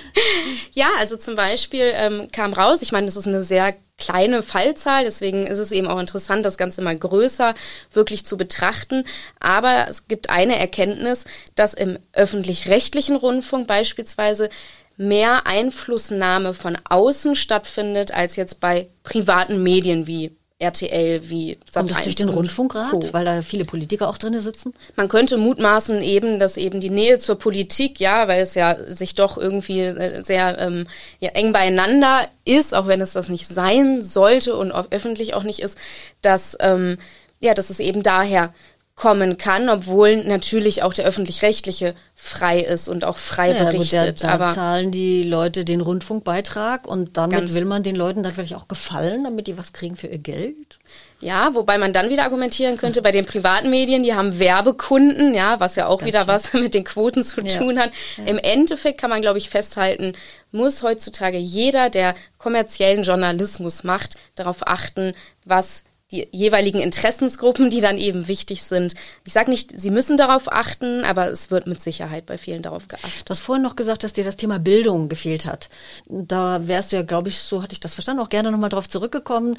ja, 0.72 0.88
also 0.98 1.16
zum 1.16 1.36
Beispiel 1.36 1.92
ähm, 1.94 2.28
kam 2.32 2.52
raus, 2.52 2.82
ich 2.82 2.92
meine, 2.92 3.06
das 3.06 3.16
ist 3.16 3.26
eine 3.26 3.42
sehr 3.42 3.74
kleine 4.00 4.42
Fallzahl, 4.42 5.04
deswegen 5.04 5.46
ist 5.46 5.58
es 5.58 5.70
eben 5.70 5.86
auch 5.86 6.00
interessant, 6.00 6.44
das 6.44 6.58
Ganze 6.58 6.82
mal 6.82 6.96
größer 6.96 7.54
wirklich 7.92 8.26
zu 8.26 8.36
betrachten. 8.36 9.04
Aber 9.38 9.86
es 9.88 10.08
gibt 10.08 10.30
eine 10.30 10.58
Erkenntnis, 10.58 11.24
dass 11.54 11.74
im 11.74 11.98
öffentlich-rechtlichen 12.12 13.14
Rundfunk 13.14 13.68
beispielsweise 13.68 14.50
mehr 14.96 15.46
Einflussnahme 15.46 16.52
von 16.52 16.76
außen 16.88 17.36
stattfindet 17.36 18.12
als 18.12 18.36
jetzt 18.36 18.60
bei 18.60 18.88
privaten 19.02 19.62
Medien 19.62 20.06
wie 20.06 20.36
RTL 20.60 21.28
wie 21.30 21.58
Sat 21.64 21.82
Kommt 21.82 21.90
das 21.90 22.02
durch 22.02 22.14
den 22.16 22.28
Rundfunkrat, 22.28 22.90
Co. 22.90 23.02
weil 23.12 23.24
da 23.24 23.42
viele 23.42 23.64
Politiker 23.64 24.08
auch 24.08 24.18
drin 24.18 24.38
sitzen? 24.40 24.74
Man 24.94 25.08
könnte 25.08 25.38
mutmaßen 25.38 26.02
eben, 26.02 26.38
dass 26.38 26.58
eben 26.58 26.80
die 26.80 26.90
Nähe 26.90 27.18
zur 27.18 27.38
Politik, 27.38 27.98
ja, 27.98 28.28
weil 28.28 28.42
es 28.42 28.54
ja 28.54 28.76
sich 28.86 29.14
doch 29.14 29.38
irgendwie 29.38 29.80
äh, 29.80 30.20
sehr 30.20 30.58
ähm, 30.58 30.86
ja, 31.18 31.30
eng 31.30 31.52
beieinander 31.52 32.28
ist, 32.44 32.74
auch 32.74 32.86
wenn 32.86 33.00
es 33.00 33.14
das 33.14 33.30
nicht 33.30 33.48
sein 33.48 34.02
sollte 34.02 34.54
und 34.54 34.70
öffentlich 34.72 35.34
auch 35.34 35.44
nicht 35.44 35.60
ist, 35.60 35.78
dass 36.20 36.56
ähm, 36.60 36.98
ja, 37.40 37.54
dass 37.54 37.70
es 37.70 37.80
eben 37.80 38.02
daher 38.02 38.52
kommen 39.00 39.38
kann, 39.38 39.70
obwohl 39.70 40.24
natürlich 40.24 40.82
auch 40.82 40.92
der 40.92 41.06
öffentlich-rechtliche 41.06 41.94
frei 42.14 42.60
ist 42.60 42.86
und 42.86 43.06
auch 43.06 43.16
frei 43.16 43.52
ja, 43.52 43.64
berichtet. 43.64 44.22
Da, 44.22 44.26
da 44.26 44.34
aber 44.34 44.48
zahlen 44.48 44.90
die 44.90 45.22
Leute 45.22 45.64
den 45.64 45.80
Rundfunkbeitrag 45.80 46.86
und 46.86 47.16
damit 47.16 47.54
will 47.54 47.64
man 47.64 47.82
den 47.82 47.96
Leuten 47.96 48.22
dann 48.22 48.34
vielleicht 48.34 48.54
auch 48.54 48.68
gefallen, 48.68 49.24
damit 49.24 49.46
die 49.46 49.56
was 49.56 49.72
kriegen 49.72 49.96
für 49.96 50.08
ihr 50.08 50.18
Geld. 50.18 50.78
Ja, 51.18 51.54
wobei 51.54 51.78
man 51.78 51.94
dann 51.94 52.10
wieder 52.10 52.24
argumentieren 52.24 52.76
könnte, 52.76 53.00
bei 53.00 53.10
den 53.10 53.24
privaten 53.24 53.70
Medien, 53.70 54.02
die 54.02 54.12
haben 54.12 54.38
Werbekunden, 54.38 55.32
ja, 55.32 55.58
was 55.60 55.76
ja 55.76 55.86
auch 55.86 56.00
Ganz 56.00 56.08
wieder 56.08 56.24
klar. 56.24 56.36
was 56.36 56.52
mit 56.52 56.74
den 56.74 56.84
Quoten 56.84 57.22
zu 57.22 57.40
ja. 57.40 57.58
tun 57.58 57.78
hat. 57.78 57.92
Ja. 58.18 58.24
Im 58.24 58.36
Endeffekt 58.36 59.00
kann 59.00 59.08
man, 59.08 59.22
glaube 59.22 59.38
ich, 59.38 59.48
festhalten, 59.48 60.12
muss 60.52 60.82
heutzutage 60.82 61.38
jeder, 61.38 61.88
der 61.88 62.14
kommerziellen 62.36 63.02
Journalismus 63.02 63.82
macht, 63.82 64.16
darauf 64.34 64.66
achten, 64.66 65.14
was 65.46 65.84
die 66.10 66.28
jeweiligen 66.32 66.80
Interessensgruppen, 66.80 67.70
die 67.70 67.80
dann 67.80 67.98
eben 67.98 68.28
wichtig 68.28 68.62
sind. 68.64 68.94
Ich 69.26 69.32
sage 69.32 69.50
nicht, 69.50 69.78
sie 69.78 69.90
müssen 69.90 70.16
darauf 70.16 70.50
achten, 70.52 71.04
aber 71.04 71.28
es 71.30 71.50
wird 71.50 71.66
mit 71.66 71.80
Sicherheit 71.80 72.26
bei 72.26 72.38
vielen 72.38 72.62
darauf 72.62 72.88
geachtet. 72.88 73.22
Du 73.24 73.30
hast 73.30 73.40
vorhin 73.40 73.62
noch 73.62 73.76
gesagt, 73.76 74.02
dass 74.02 74.12
dir 74.12 74.24
das 74.24 74.36
Thema 74.36 74.58
Bildung 74.58 75.08
gefehlt 75.08 75.46
hat. 75.46 75.68
Da 76.06 76.66
wärst 76.66 76.92
du 76.92 76.96
ja, 76.96 77.02
glaube 77.02 77.28
ich, 77.28 77.38
so 77.38 77.62
hatte 77.62 77.72
ich 77.72 77.80
das 77.80 77.94
verstanden, 77.94 78.22
auch 78.22 78.28
gerne 78.28 78.50
nochmal 78.50 78.70
drauf 78.70 78.88
zurückgekommen. 78.88 79.56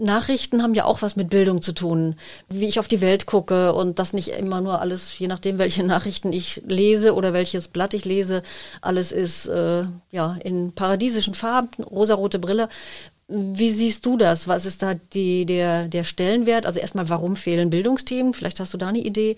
Nachrichten 0.00 0.62
haben 0.62 0.74
ja 0.74 0.84
auch 0.84 1.02
was 1.02 1.16
mit 1.16 1.28
Bildung 1.28 1.60
zu 1.60 1.72
tun, 1.72 2.14
wie 2.48 2.66
ich 2.66 2.78
auf 2.78 2.86
die 2.86 3.00
Welt 3.00 3.26
gucke 3.26 3.74
und 3.74 3.98
das 3.98 4.12
nicht 4.12 4.28
immer 4.28 4.60
nur 4.60 4.80
alles, 4.80 5.18
je 5.18 5.26
nachdem, 5.26 5.58
welche 5.58 5.82
Nachrichten 5.82 6.32
ich 6.32 6.62
lese 6.66 7.14
oder 7.14 7.32
welches 7.32 7.68
Blatt 7.68 7.94
ich 7.94 8.04
lese, 8.04 8.42
alles 8.80 9.10
ist 9.10 9.46
äh, 9.46 9.84
ja 10.12 10.36
in 10.44 10.72
paradiesischen 10.72 11.34
Farben, 11.34 11.82
rosarote 11.82 12.38
Brille. 12.38 12.68
Wie 13.28 13.70
siehst 13.70 14.06
du 14.06 14.16
das? 14.16 14.48
Was 14.48 14.64
ist 14.64 14.82
da 14.82 14.94
die, 14.94 15.44
der, 15.44 15.88
der 15.88 16.04
Stellenwert? 16.04 16.64
Also 16.64 16.80
erstmal, 16.80 17.10
warum 17.10 17.36
fehlen 17.36 17.68
Bildungsthemen? 17.68 18.32
Vielleicht 18.32 18.58
hast 18.58 18.72
du 18.72 18.78
da 18.78 18.88
eine 18.88 19.00
Idee. 19.00 19.36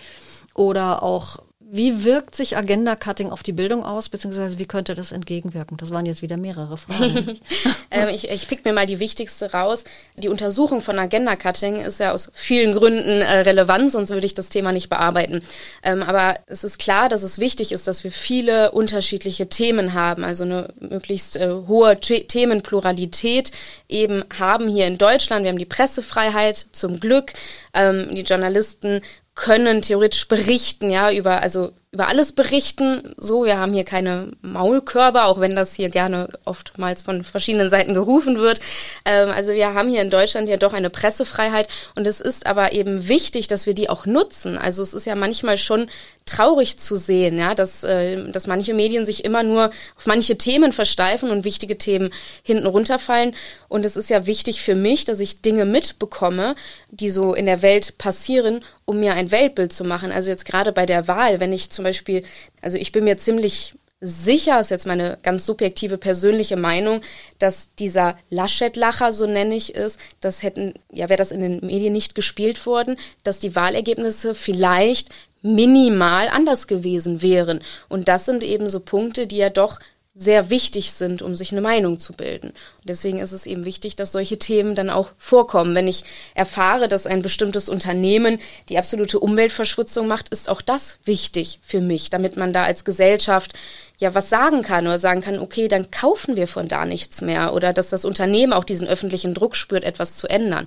Oder 0.55 1.03
auch, 1.03 1.43
wie 1.73 2.05
wirkt 2.05 2.35
sich 2.35 2.57
Agenda-Cutting 2.57 3.31
auf 3.31 3.45
die 3.45 3.53
Bildung 3.53 3.85
aus, 3.85 4.09
beziehungsweise 4.09 4.59
wie 4.59 4.67
könnte 4.67 4.97
das 4.97 5.13
entgegenwirken? 5.13 5.77
Das 5.77 5.91
waren 5.91 6.05
jetzt 6.05 6.21
wieder 6.21 6.37
mehrere 6.37 6.77
Fragen. 6.77 7.39
ähm, 7.93 8.09
ich, 8.09 8.29
ich 8.29 8.49
pick 8.49 8.65
mir 8.65 8.73
mal 8.73 8.87
die 8.87 8.99
wichtigste 8.99 9.53
raus. 9.53 9.85
Die 10.17 10.29
Untersuchung 10.29 10.81
von 10.81 10.99
Agenda-Cutting 10.99 11.77
ist 11.77 12.01
ja 12.01 12.11
aus 12.11 12.33
vielen 12.35 12.75
Gründen 12.75 13.21
äh, 13.21 13.39
relevant, 13.41 13.93
sonst 13.93 14.11
würde 14.11 14.27
ich 14.27 14.35
das 14.35 14.49
Thema 14.49 14.73
nicht 14.73 14.89
bearbeiten. 14.89 15.43
Ähm, 15.85 16.03
aber 16.03 16.41
es 16.47 16.65
ist 16.65 16.81
klar, 16.81 17.09
dass 17.09 17.23
es 17.23 17.39
wichtig 17.39 17.71
ist, 17.71 17.87
dass 17.87 18.03
wir 18.03 18.11
viele 18.11 18.73
unterschiedliche 18.73 19.49
Themen 19.49 19.95
haben, 19.95 20.25
also 20.25 20.43
eine 20.43 20.75
möglichst 20.81 21.37
äh, 21.37 21.51
hohe 21.69 21.97
The 22.03 22.25
Themenpluralität 22.25 23.53
eben 23.89 24.25
haben 24.37 24.67
hier 24.67 24.89
in 24.89 24.99
Deutschland. 24.99 25.45
Wir 25.45 25.51
haben 25.51 25.59
die 25.59 25.67
Pressefreiheit 25.67 26.67
zum 26.73 26.99
Glück. 26.99 27.33
Ähm, 27.75 28.13
die 28.13 28.23
Journalisten 28.23 29.03
können 29.41 29.81
theoretisch 29.81 30.29
berichten, 30.29 30.91
ja, 30.91 31.11
über, 31.11 31.41
also 31.41 31.73
über 31.93 32.09
alles 32.09 32.33
berichten. 32.33 33.15
So, 33.17 33.47
wir 33.47 33.59
haben 33.59 33.73
hier 33.73 33.85
keine 33.85 34.33
Maulkörper, 34.43 35.25
auch 35.25 35.41
wenn 35.41 35.57
das 35.57 35.75
hier 35.75 35.89
gerne 35.89 36.29
oftmals 36.45 37.01
von 37.01 37.25
verschiedenen 37.25 37.71
Seiten 37.71 37.95
gerufen 37.95 38.39
wird. 38.39 38.61
Ähm, 39.07 39.31
also 39.31 39.55
wir 39.55 39.73
haben 39.73 39.89
hier 39.89 40.03
in 40.03 40.11
Deutschland 40.11 40.47
ja 40.47 40.59
doch 40.59 40.75
eine 40.75 40.91
Pressefreiheit 40.91 41.69
und 41.95 42.07
es 42.07 42.21
ist 42.21 42.45
aber 42.47 42.73
eben 42.73 43.09
wichtig, 43.09 43.49
dass 43.49 43.65
wir 43.65 43.73
die 43.73 43.89
auch 43.89 44.05
nutzen. 44.05 44.59
Also 44.59 44.83
es 44.83 44.93
ist 44.93 45.07
ja 45.07 45.15
manchmal 45.15 45.57
schon 45.57 45.89
traurig 46.31 46.79
zu 46.79 46.97
sehen, 46.97 47.39
ja, 47.39 47.55
dass, 47.55 47.85
äh, 47.85 48.31
dass 48.31 48.47
manche 48.47 48.75
Medien 48.75 49.05
sich 49.05 49.25
immer 49.25 49.43
nur 49.43 49.71
auf 49.97 50.07
manche 50.07 50.39
Themen 50.39 50.73
versteifen 50.73 51.31
und 51.31 51.45
wichtige 51.45 51.77
Themen 51.79 52.11
hinten 52.43 52.67
runterfallen. 52.67 53.35
Und 53.69 53.85
es 53.85 53.97
ist 53.97 54.11
ja 54.11 54.27
wichtig 54.27 54.63
für 54.63 54.75
mich, 54.75 55.05
dass 55.05 55.21
ich 55.21 55.43
Dinge 55.43 55.65
mitbekomme, 55.65 56.55
die 56.91 57.11
so 57.11 57.35
in 57.35 57.47
der 57.47 57.63
Welt 57.63 57.99
passieren, 57.99 58.65
um 58.85 59.01
mir 59.01 59.15
ein 59.15 59.31
Weltbild 59.31 59.73
zu 59.73 59.85
machen. 59.85 60.13
Also 60.13 60.31
jetzt 60.31 60.45
gerade 60.45 60.73
bei 60.73 60.87
der 60.87 61.09
Wahl, 61.09 61.41
wenn 61.41 61.53
ich 61.53 61.71
zum 61.71 61.85
Beispiel, 61.85 62.25
also 62.63 62.79
ich 62.79 62.93
bin 62.93 63.05
mir 63.05 63.19
ziemlich 63.19 63.75
sicher, 64.01 64.59
ist 64.61 64.71
jetzt 64.71 64.87
meine 64.87 65.19
ganz 65.23 65.45
subjektive 65.45 65.99
persönliche 65.99 66.57
Meinung, 66.57 67.03
dass 67.39 67.75
dieser 67.75 68.19
Laschet-Lacher, 68.31 69.13
so 69.13 69.27
nenne 69.27 69.55
ich 69.55 69.75
es, 69.75 69.99
das 70.21 70.43
hätten, 70.43 70.75
ja, 70.91 71.09
wäre 71.09 71.19
das 71.19 71.33
in 71.33 71.41
den 71.41 71.61
Medien 71.61 71.93
nicht 71.93 72.15
gespielt 72.15 72.65
worden, 72.65 72.97
dass 73.25 73.39
die 73.39 73.55
Wahlergebnisse 73.55 74.35
vielleicht 74.35 75.11
minimal 75.43 76.29
anders 76.29 76.67
gewesen 76.67 77.23
wären. 77.23 77.61
Und 77.89 78.09
das 78.09 78.27
sind 78.27 78.43
eben 78.43 78.69
so 78.69 78.81
Punkte, 78.81 79.27
die 79.27 79.39
ja 79.39 79.51
doch 79.51 79.81
sehr 80.15 80.51
wichtig 80.51 80.93
sind, 80.93 81.23
um 81.23 81.37
sich 81.37 81.53
eine 81.53 81.61
Meinung 81.61 82.01
zu 82.01 82.13
bilden. 82.13 82.49
Und 82.49 82.89
deswegen 82.89 83.21
ist 83.21 83.31
es 83.31 83.47
eben 83.47 83.65
wichtig, 83.65 83.95
dass 83.95 84.11
solche 84.11 84.39
Themen 84.39 84.75
dann 84.75 84.91
auch 84.91 85.11
vorkommen. 85.19 85.75
Wenn 85.75 85.87
ich 85.87 86.05
erfahre, 86.35 86.89
dass 86.89 87.07
ein 87.07 87.23
bestimmtes 87.23 87.69
Unternehmen 87.69 88.41
die 88.69 88.77
absolute 88.77 89.21
Umweltverschmutzung 89.21 90.09
macht, 90.09 90.29
ist 90.31 90.49
auch 90.49 90.63
das 90.63 90.99
wichtig 91.05 91.61
für 91.63 91.81
mich, 91.81 92.11
damit 92.11 92.37
man 92.37 92.53
da 92.53 92.65
als 92.65 92.85
Gesellschaft 92.85 93.53
ja 93.99 94.15
was 94.15 94.29
sagen 94.29 94.63
kann 94.63 94.87
oder 94.87 94.99
sagen 94.99 95.21
kann, 95.21 95.39
okay, 95.39 95.69
dann 95.69 95.91
kaufen 95.91 96.35
wir 96.35 96.49
von 96.49 96.67
da 96.67 96.87
nichts 96.87 97.21
mehr 97.21 97.55
oder 97.55 97.73
dass 97.73 97.91
das 97.91 98.05
Unternehmen 98.05 98.53
auch 98.53 98.65
diesen 98.65 98.89
öffentlichen 98.89 99.33
Druck 99.33 99.55
spürt, 99.55 99.85
etwas 99.85 100.17
zu 100.17 100.27
ändern 100.27 100.67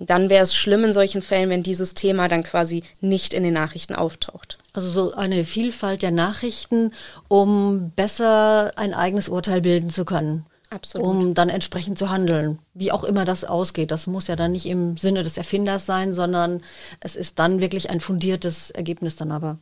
dann 0.00 0.30
wäre 0.30 0.42
es 0.42 0.54
schlimm 0.54 0.84
in 0.84 0.92
solchen 0.92 1.20
Fällen, 1.20 1.50
wenn 1.50 1.62
dieses 1.62 1.94
Thema 1.94 2.26
dann 2.28 2.42
quasi 2.42 2.84
nicht 3.00 3.34
in 3.34 3.44
den 3.44 3.54
Nachrichten 3.54 3.94
auftaucht. 3.94 4.58
Also 4.72 4.88
so 4.88 5.12
eine 5.14 5.44
Vielfalt 5.44 6.02
der 6.02 6.10
Nachrichten, 6.10 6.92
um 7.28 7.92
besser 7.94 8.72
ein 8.76 8.94
eigenes 8.94 9.28
Urteil 9.28 9.60
bilden 9.60 9.90
zu 9.90 10.04
können. 10.04 10.46
Absolut. 10.70 11.06
Um 11.06 11.34
dann 11.34 11.48
entsprechend 11.48 11.98
zu 11.98 12.10
handeln. 12.10 12.60
Wie 12.74 12.92
auch 12.92 13.04
immer 13.04 13.24
das 13.24 13.44
ausgeht. 13.44 13.90
Das 13.90 14.06
muss 14.06 14.28
ja 14.28 14.36
dann 14.36 14.52
nicht 14.52 14.66
im 14.66 14.96
Sinne 14.96 15.24
des 15.24 15.36
Erfinders 15.36 15.84
sein, 15.84 16.14
sondern 16.14 16.62
es 17.00 17.16
ist 17.16 17.38
dann 17.40 17.60
wirklich 17.60 17.90
ein 17.90 18.00
fundiertes 18.00 18.70
Ergebnis 18.70 19.16
dann 19.16 19.32
aber. 19.32 19.58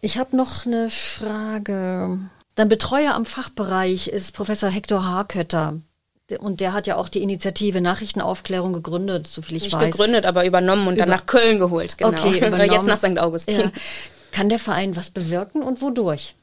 Ich 0.00 0.16
habe 0.16 0.36
noch 0.36 0.64
eine 0.64 0.90
Frage. 0.90 2.18
Dein 2.54 2.68
Betreuer 2.68 3.14
am 3.14 3.26
Fachbereich 3.26 4.06
ist 4.06 4.32
Professor 4.32 4.70
Hector 4.70 5.04
Harkötter. 5.04 5.80
Und 6.38 6.60
der 6.60 6.72
hat 6.72 6.86
ja 6.86 6.96
auch 6.96 7.10
die 7.10 7.22
Initiative 7.22 7.80
Nachrichtenaufklärung 7.82 8.72
gegründet, 8.72 9.26
soviel 9.26 9.58
ich 9.58 9.64
Nicht 9.64 9.74
weiß. 9.74 9.82
Nicht 9.82 9.92
gegründet, 9.92 10.24
aber 10.24 10.46
übernommen 10.46 10.88
und 10.88 10.94
Über 10.94 11.02
dann 11.02 11.10
nach 11.10 11.26
Köln 11.26 11.58
geholt, 11.58 11.98
genau. 11.98 12.10
Okay, 12.10 12.38
übernommen. 12.46 12.72
Jetzt 12.72 12.86
nach 12.86 12.98
St. 12.98 13.18
Augustin. 13.18 13.60
Ja. 13.60 13.72
Kann 14.32 14.48
der 14.48 14.58
Verein 14.58 14.96
was 14.96 15.10
bewirken 15.10 15.62
und 15.62 15.82
wodurch? 15.82 16.34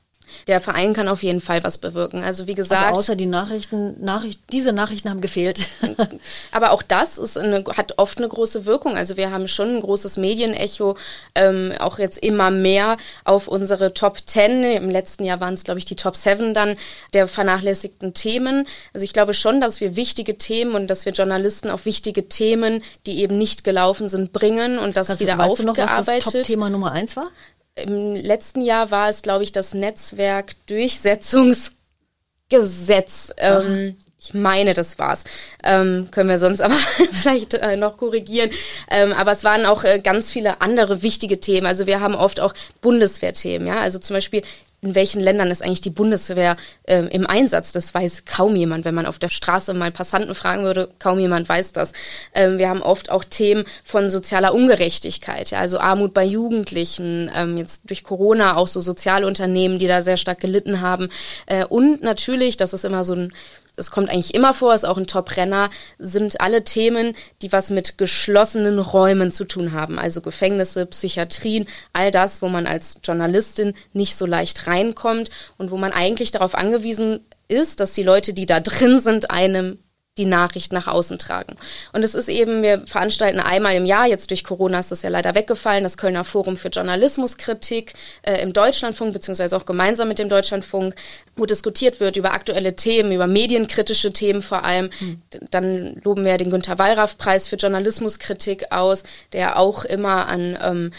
Der 0.48 0.60
Verein 0.60 0.94
kann 0.94 1.08
auf 1.08 1.24
jeden 1.24 1.42
Fall 1.42 1.64
was 1.64 1.78
bewirken. 1.78 2.24
Also 2.24 2.48
wie 2.48 2.56
gesagt. 2.56 2.86
Also 2.86 2.98
außer 2.98 3.16
die 3.16 3.26
Nachrichten, 3.26 4.04
Nachricht, 4.04 4.40
diese 4.52 4.74
Nachrichten 4.74 5.10
haben 5.10 5.22
gefehlt. 5.22 5.68
aber 6.52 6.72
auch 6.72 6.82
das 6.82 7.18
ist 7.18 7.38
eine, 7.38 7.64
hat 7.76 7.98
oft 7.98 8.18
eine 8.18 8.28
große 8.28 8.66
Wirkung. 8.66 8.96
Also 8.98 9.18
wir 9.18 9.32
haben 9.32 9.48
schon 9.48 9.76
ein 9.76 9.82
großes 9.82 10.18
Medienecho, 10.18 10.98
ähm, 11.36 11.74
auch 11.80 12.00
jetzt 12.00 12.18
immer 12.20 12.52
mehr 12.52 12.98
auf 13.24 13.48
unsere 13.48 13.94
Top 13.94 14.20
10. 14.26 14.64
Im 14.64 14.90
letzten 14.90 15.26
Jahr 15.26 15.40
waren 15.40 15.54
es, 15.54 15.64
glaube 15.64 15.80
ich, 15.80 15.86
die 15.86 15.96
Top 15.96 16.16
7 16.16 16.54
dann 16.54 16.76
der 17.14 17.28
vernachlässigten 17.28 18.14
Themen. 18.14 18.68
Also 18.94 19.04
ich 19.04 19.14
glaube 19.14 19.34
schon, 19.34 19.62
dass 19.62 19.82
wir 19.82 19.96
wichtige 19.96 20.38
Themen 20.38 20.76
und 20.76 20.88
dass 20.88 21.06
wir 21.06 21.14
Journalisten 21.14 21.70
auf 21.70 21.86
wichtige 21.86 22.28
Themen, 22.30 22.84
die 23.06 23.20
eben 23.20 23.38
nicht 23.38 23.64
gelaufen 23.64 24.10
sind, 24.10 24.34
bringen 24.34 24.78
und 24.78 24.98
das 24.98 25.08
Kannst 25.08 25.22
wieder 25.22 25.34
du, 25.34 25.40
weißt 25.40 25.52
aufgearbeitet. 25.52 25.78
Du 25.78 25.84
noch, 25.84 25.98
was 25.98 26.24
das 26.24 26.34
Top-Thema 26.34 26.70
Nummer 26.70 26.92
1 26.92 27.16
war? 27.16 27.28
Im 27.76 28.16
letzten 28.16 28.62
Jahr 28.62 28.92
war 28.92 29.10
es, 29.10 29.22
glaube 29.22 29.44
ich, 29.44 29.52
das 29.52 29.74
Netzwerk 29.74 30.54
Durchsetzungsgesetz. 30.68 33.34
Ähm, 33.38 33.98
ich 34.20 34.34
meine, 34.34 34.74
das 34.74 35.00
war's. 35.00 35.24
Ähm, 35.64 36.10
können 36.12 36.30
wir 36.30 36.38
sonst 36.38 36.62
aber 36.62 36.78
vielleicht 37.12 37.56
äh, 37.56 37.76
noch 37.76 37.98
korrigieren. 37.98 38.52
Ähm, 38.90 39.14
aber 39.14 39.32
es 39.32 39.44
waren 39.44 39.66
auch 39.66 39.84
äh, 39.84 40.00
ganz 40.00 40.32
viele 40.32 40.62
andere 40.62 41.02
wichtige 41.02 41.40
Themen. 41.40 41.66
Also 41.66 41.88
wir 41.88 42.02
haben 42.02 42.14
oft 42.14 42.40
auch 42.40 42.54
Bundeswehrthemen, 42.82 43.68
ja. 43.68 43.80
Also 43.80 43.98
zum 44.00 44.16
Beispiel 44.16 44.44
in 44.82 44.96
welchen 44.96 45.22
Ländern 45.22 45.52
ist 45.52 45.64
eigentlich 45.64 45.82
die 45.82 45.92
Bundeswehr 45.92 46.58
äh, 46.84 47.06
im 47.06 47.28
Einsatz? 47.28 47.72
Das 47.72 47.94
weiß 47.94 48.26
kaum 48.26 48.56
jemand. 48.56 48.84
Wenn 48.84 48.96
man 48.96 49.06
auf 49.06 49.20
der 49.20 49.30
Straße 49.30 49.74
mal 49.76 49.92
Passanten 49.92 50.34
fragen 50.34 50.64
würde, 50.64 50.90
kaum 50.98 51.20
jemand 51.20 51.48
weiß 51.48 51.72
das. 51.72 51.94
Ähm, 52.34 52.58
wir 52.58 52.68
haben 52.68 52.82
oft 52.82 53.12
auch 53.12 53.24
Themen 53.24 53.66
von 53.84 54.10
sozialer 54.10 54.54
Ungerechtigkeit, 54.56 55.52
ja, 55.52 55.60
also 55.60 55.80
Armut 55.80 56.14
bei 56.14 56.26
Jugendlichen, 56.26 57.30
ähm, 57.36 57.58
jetzt 57.58 57.90
durch 57.90 58.04
Corona 58.04 58.58
auch 58.58 58.68
so 58.68 58.80
Sozialunternehmen, 58.80 59.78
die 59.78 59.88
da 59.88 60.02
sehr 60.02 60.18
stark 60.18 60.40
gelitten 60.40 60.82
haben. 60.82 61.10
Äh, 61.46 61.66
und 61.66 62.02
natürlich, 62.02 62.58
das 62.58 62.74
ist 62.74 62.84
immer 62.84 63.04
so 63.04 63.14
ein 63.14 63.34
es 63.76 63.92
kommt 63.92 64.10
eigentlich 64.10 64.34
immer 64.34 64.54
vor, 64.54 64.74
ist 64.74 64.86
auch 64.86 64.98
ein 64.98 65.08
Top-Renner, 65.08 65.70
sind 65.98 66.42
alle 66.42 66.64
Themen, 66.64 67.16
die 67.42 67.52
was 67.52 67.70
mit 67.70 67.98
geschlossenen 67.98 68.80
Räumen 68.80 69.32
zu 69.32 69.46
tun 69.46 69.72
haben. 69.72 69.98
Also 69.98 70.22
Gefängnisse, 70.22 70.86
Psychiatrien, 70.86 71.68
all 71.94 72.12
das, 72.12 72.42
wo 72.42 72.50
man 72.50 72.68
als 72.68 73.00
Journalistin 73.04 73.74
nicht 73.94 74.16
so 74.16 74.26
leicht 74.26 74.68
reinkommt 74.68 75.30
und 75.58 75.72
wo 75.72 75.78
man 75.78 75.94
eigentlich 75.94 76.32
darauf 76.32 76.56
angewiesen 76.56 77.22
ist, 77.48 77.80
dass 77.80 77.94
die 77.94 78.04
Leute, 78.04 78.34
die 78.34 78.46
da 78.46 78.60
drin 78.60 79.00
sind, 79.00 79.32
einem 79.32 79.80
die 80.18 80.26
Nachricht 80.26 80.74
nach 80.74 80.88
außen 80.88 81.18
tragen. 81.18 81.56
Und 81.94 82.04
es 82.04 82.16
ist 82.16 82.28
eben, 82.28 82.64
wir 82.64 82.86
veranstalten 82.86 83.40
einmal 83.40 83.76
im 83.76 83.86
Jahr, 83.86 84.08
jetzt 84.08 84.30
durch 84.30 84.44
Corona 84.44 84.80
ist 84.80 84.92
das 84.92 85.04
ja 85.04 85.10
leider 85.10 85.36
weggefallen, 85.36 85.84
das 85.84 85.98
Kölner 85.98 86.26
Forum 86.26 86.58
für 86.58 86.68
Journalismuskritik 86.68 87.94
äh, 88.24 88.42
im 88.42 88.52
Deutschlandfunk, 88.52 89.14
beziehungsweise 89.14 89.56
auch 89.56 89.66
gemeinsam 89.66 90.10
mit 90.10 90.20
dem 90.20 90.28
Deutschlandfunk, 90.28 90.96
wo 91.38 91.46
diskutiert 91.46 92.02
wird 92.02 92.18
über 92.18 92.34
aktuelle 92.34 92.76
Themen, 92.76 93.14
über 93.14 93.26
medienkritische 93.26 94.12
Themen 94.12 94.42
vor 94.42 94.66
allem. 94.66 94.90
Mhm. 95.00 95.22
Dann 95.50 96.02
loben 96.04 96.26
wir 96.26 96.38
den 96.38 96.50
Günter 96.50 96.78
Wallraff-Preis 96.78 97.48
für 97.48 97.56
Journalismuskritik 97.56 98.72
aus, 98.72 99.04
der 99.32 99.58
auch 99.58 99.86
immer 99.86 100.28
an 100.28 100.58
ähm, 100.62 100.94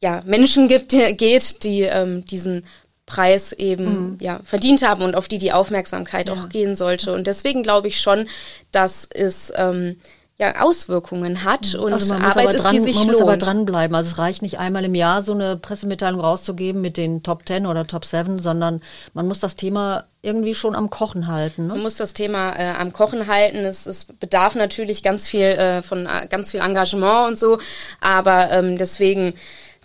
ja, 0.00 0.22
Menschen 0.26 0.66
gibt, 0.66 0.90
geht, 1.16 1.62
die 1.62 1.82
ähm, 1.82 2.24
diesen 2.24 2.64
Preis 3.08 3.52
eben 3.52 3.84
mhm. 3.84 4.18
ja, 4.20 4.40
verdient 4.44 4.82
haben 4.82 5.02
und 5.02 5.16
auf 5.16 5.26
die 5.26 5.38
die 5.38 5.52
Aufmerksamkeit 5.52 6.28
ja. 6.28 6.34
auch 6.34 6.48
gehen 6.48 6.76
sollte. 6.76 7.12
Und 7.12 7.26
deswegen 7.26 7.64
glaube 7.64 7.88
ich 7.88 8.00
schon, 8.00 8.28
dass 8.70 9.08
es 9.10 9.52
ähm, 9.56 9.96
ja, 10.38 10.60
Auswirkungen 10.60 11.42
hat 11.42 11.74
mhm. 11.74 11.80
und 11.80 11.92
also 11.94 12.14
Arbeit 12.14 12.52
ist, 12.52 12.62
dran, 12.62 12.72
die 12.72 12.78
sich 12.78 12.94
man 12.94 13.06
lohnt. 13.06 13.18
muss 13.18 13.22
aber 13.22 13.36
dranbleiben. 13.36 13.96
Also 13.96 14.12
es 14.12 14.18
reicht 14.18 14.42
nicht 14.42 14.58
einmal 14.58 14.84
im 14.84 14.94
Jahr 14.94 15.22
so 15.22 15.32
eine 15.32 15.56
Pressemitteilung 15.56 16.20
rauszugeben 16.20 16.80
mit 16.80 16.96
den 16.96 17.24
Top 17.24 17.42
10 17.48 17.66
oder 17.66 17.86
Top 17.86 18.04
7, 18.04 18.38
sondern 18.38 18.80
man 19.14 19.26
muss 19.26 19.40
das 19.40 19.56
Thema 19.56 20.04
irgendwie 20.22 20.54
schon 20.54 20.76
am 20.76 20.90
Kochen 20.90 21.26
halten. 21.26 21.66
Ne? 21.66 21.72
Man 21.72 21.82
muss 21.82 21.96
das 21.96 22.14
Thema 22.14 22.52
äh, 22.56 22.74
am 22.78 22.92
Kochen 22.92 23.26
halten. 23.26 23.64
Es, 23.64 23.86
es 23.86 24.04
bedarf 24.04 24.54
natürlich 24.54 25.02
ganz 25.02 25.26
viel 25.26 25.42
äh, 25.42 25.82
von 25.82 26.06
äh, 26.06 26.28
ganz 26.28 26.52
viel 26.52 26.60
Engagement 26.60 27.30
und 27.30 27.38
so, 27.38 27.58
aber 28.00 28.50
ähm, 28.52 28.78
deswegen 28.78 29.34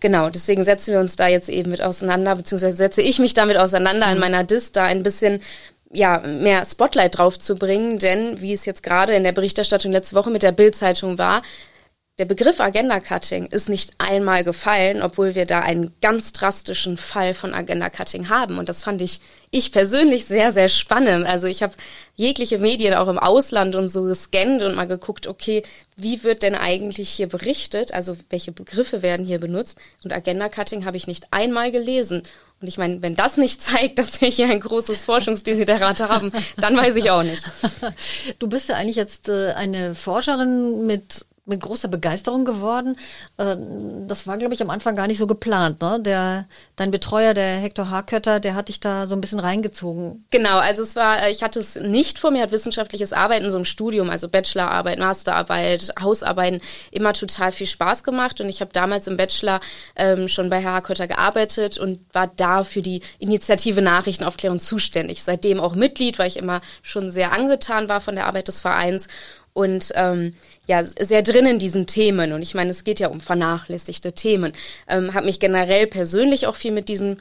Genau, 0.03 0.29
deswegen 0.29 0.65
setzen 0.65 0.91
wir 0.91 0.99
uns 0.99 1.15
da 1.15 1.29
jetzt 1.29 1.47
eben 1.47 1.71
mit 1.71 1.81
auseinander, 1.81 2.35
beziehungsweise 2.35 2.75
setze 2.75 3.01
ich 3.01 3.19
mich 3.19 3.33
damit 3.33 3.55
auseinander, 3.55 4.07
mhm. 4.07 4.13
in 4.15 4.19
meiner 4.19 4.43
Dis 4.43 4.73
da 4.73 4.83
ein 4.83 5.01
bisschen 5.01 5.41
ja, 5.93 6.19
mehr 6.19 6.65
Spotlight 6.65 7.17
drauf 7.17 7.39
zu 7.39 7.55
bringen, 7.55 7.99
denn 7.99 8.41
wie 8.41 8.51
es 8.51 8.65
jetzt 8.65 8.83
gerade 8.83 9.15
in 9.15 9.23
der 9.23 9.31
Berichterstattung 9.31 9.93
letzte 9.93 10.17
Woche 10.17 10.29
mit 10.29 10.43
der 10.43 10.51
Bild-Zeitung 10.51 11.19
war, 11.19 11.41
der 12.19 12.25
Begriff 12.25 12.59
Agenda 12.59 12.99
Cutting 12.99 13.47
ist 13.47 13.69
nicht 13.69 13.93
einmal 13.97 14.43
gefallen, 14.43 15.01
obwohl 15.01 15.33
wir 15.33 15.47
da 15.47 15.61
einen 15.61 15.95
ganz 15.99 16.31
drastischen 16.31 16.95
Fall 16.95 17.33
von 17.33 17.55
Agenda 17.55 17.89
Cutting 17.89 18.29
haben. 18.29 18.59
Und 18.59 18.69
das 18.69 18.83
fand 18.83 19.01
ich, 19.01 19.19
ich 19.49 19.71
persönlich 19.71 20.25
sehr, 20.25 20.51
sehr 20.51 20.69
spannend. 20.69 21.25
Also 21.25 21.47
ich 21.47 21.63
habe 21.63 21.73
jegliche 22.15 22.59
Medien 22.59 22.93
auch 22.93 23.07
im 23.07 23.17
Ausland 23.17 23.73
und 23.73 23.89
so 23.89 24.03
gescannt 24.03 24.61
und 24.61 24.75
mal 24.75 24.85
geguckt, 24.85 25.25
okay, 25.25 25.63
wie 25.97 26.23
wird 26.23 26.43
denn 26.43 26.53
eigentlich 26.53 27.09
hier 27.09 27.27
berichtet? 27.27 27.95
Also 27.95 28.15
welche 28.29 28.51
Begriffe 28.51 29.01
werden 29.01 29.25
hier 29.25 29.39
benutzt? 29.39 29.79
Und 30.03 30.13
Agenda 30.13 30.49
Cutting 30.49 30.85
habe 30.85 30.97
ich 30.97 31.07
nicht 31.07 31.25
einmal 31.31 31.71
gelesen. 31.71 32.21
Und 32.61 32.67
ich 32.67 32.77
meine, 32.77 33.01
wenn 33.01 33.15
das 33.15 33.37
nicht 33.37 33.59
zeigt, 33.59 33.97
dass 33.97 34.21
wir 34.21 34.29
hier 34.29 34.51
ein 34.51 34.59
großes 34.59 35.03
Forschungsdesiderat 35.03 36.01
haben, 36.01 36.29
dann 36.57 36.77
weiß 36.77 36.95
ich 36.95 37.09
auch 37.09 37.23
nicht. 37.23 37.43
Du 38.39 38.47
bist 38.47 38.69
ja 38.69 38.75
eigentlich 38.75 38.97
jetzt 38.97 39.29
äh, 39.29 39.53
eine 39.53 39.95
Forscherin 39.95 40.85
mit 40.85 41.25
mit 41.45 41.59
großer 41.59 41.89
Begeisterung 41.89 42.45
geworden. 42.45 42.95
Äh, 43.37 43.57
das 44.07 44.27
war, 44.27 44.37
glaube 44.37 44.53
ich, 44.53 44.61
am 44.61 44.69
Anfang 44.69 44.95
gar 44.95 45.07
nicht 45.07 45.17
so 45.17 45.27
geplant. 45.27 45.81
Ne? 45.81 45.99
Der, 45.99 46.47
dein 46.77 46.89
Betreuer, 46.89 47.33
der 47.33 47.57
Hector 47.57 47.89
Harkötter, 47.89 48.39
der 48.39 48.55
hat 48.55 48.69
dich 48.69 48.79
da 48.79 49.07
so 49.07 49.15
ein 49.15 49.21
bisschen 49.21 49.39
reingezogen. 49.39 50.25
Genau, 50.31 50.59
also 50.59 50.83
es 50.83 50.95
war, 50.95 51.29
ich 51.29 51.43
hatte 51.43 51.59
es 51.59 51.75
nicht 51.75 52.17
vor 52.17 52.31
mir, 52.31 52.43
hat 52.43 52.51
wissenschaftliches 52.51 53.11
Arbeiten 53.11 53.49
so 53.51 53.57
im 53.57 53.65
Studium, 53.65 54.09
also 54.09 54.29
Bachelorarbeit, 54.29 54.99
Masterarbeit, 54.99 55.93
Hausarbeiten, 56.01 56.61
immer 56.91 57.11
total 57.11 57.51
viel 57.51 57.67
Spaß 57.67 58.05
gemacht. 58.05 58.39
Und 58.39 58.47
ich 58.47 58.61
habe 58.61 58.71
damals 58.71 59.07
im 59.07 59.17
Bachelor 59.17 59.59
ähm, 59.97 60.29
schon 60.29 60.49
bei 60.49 60.61
Herr 60.61 60.73
Harkötter 60.73 61.07
gearbeitet 61.07 61.77
und 61.77 61.99
war 62.13 62.27
da 62.27 62.63
für 62.63 62.81
die 62.81 63.01
Initiative 63.19 63.81
Nachrichtenaufklärung 63.81 64.61
zuständig. 64.61 65.23
Seitdem 65.23 65.59
auch 65.59 65.75
Mitglied, 65.75 66.19
weil 66.19 66.27
ich 66.27 66.37
immer 66.37 66.61
schon 66.81 67.09
sehr 67.09 67.33
angetan 67.33 67.89
war 67.89 67.99
von 67.99 68.15
der 68.15 68.27
Arbeit 68.27 68.47
des 68.47 68.61
Vereins 68.61 69.09
und 69.53 69.91
ähm, 69.95 70.35
ja 70.67 70.83
sehr 70.83 71.21
drin 71.21 71.45
in 71.45 71.59
diesen 71.59 71.87
Themen. 71.87 72.33
Und 72.33 72.41
ich 72.41 72.55
meine 72.55 72.71
es 72.71 72.83
geht 72.83 72.99
ja 72.99 73.07
um 73.07 73.21
vernachlässigte 73.21 74.13
Themen. 74.13 74.53
Ähm, 74.87 75.13
habe 75.13 75.25
mich 75.25 75.39
generell 75.39 75.87
persönlich 75.87 76.47
auch 76.47 76.55
viel 76.55 76.71
mit 76.71 76.89
diesem 76.89 77.17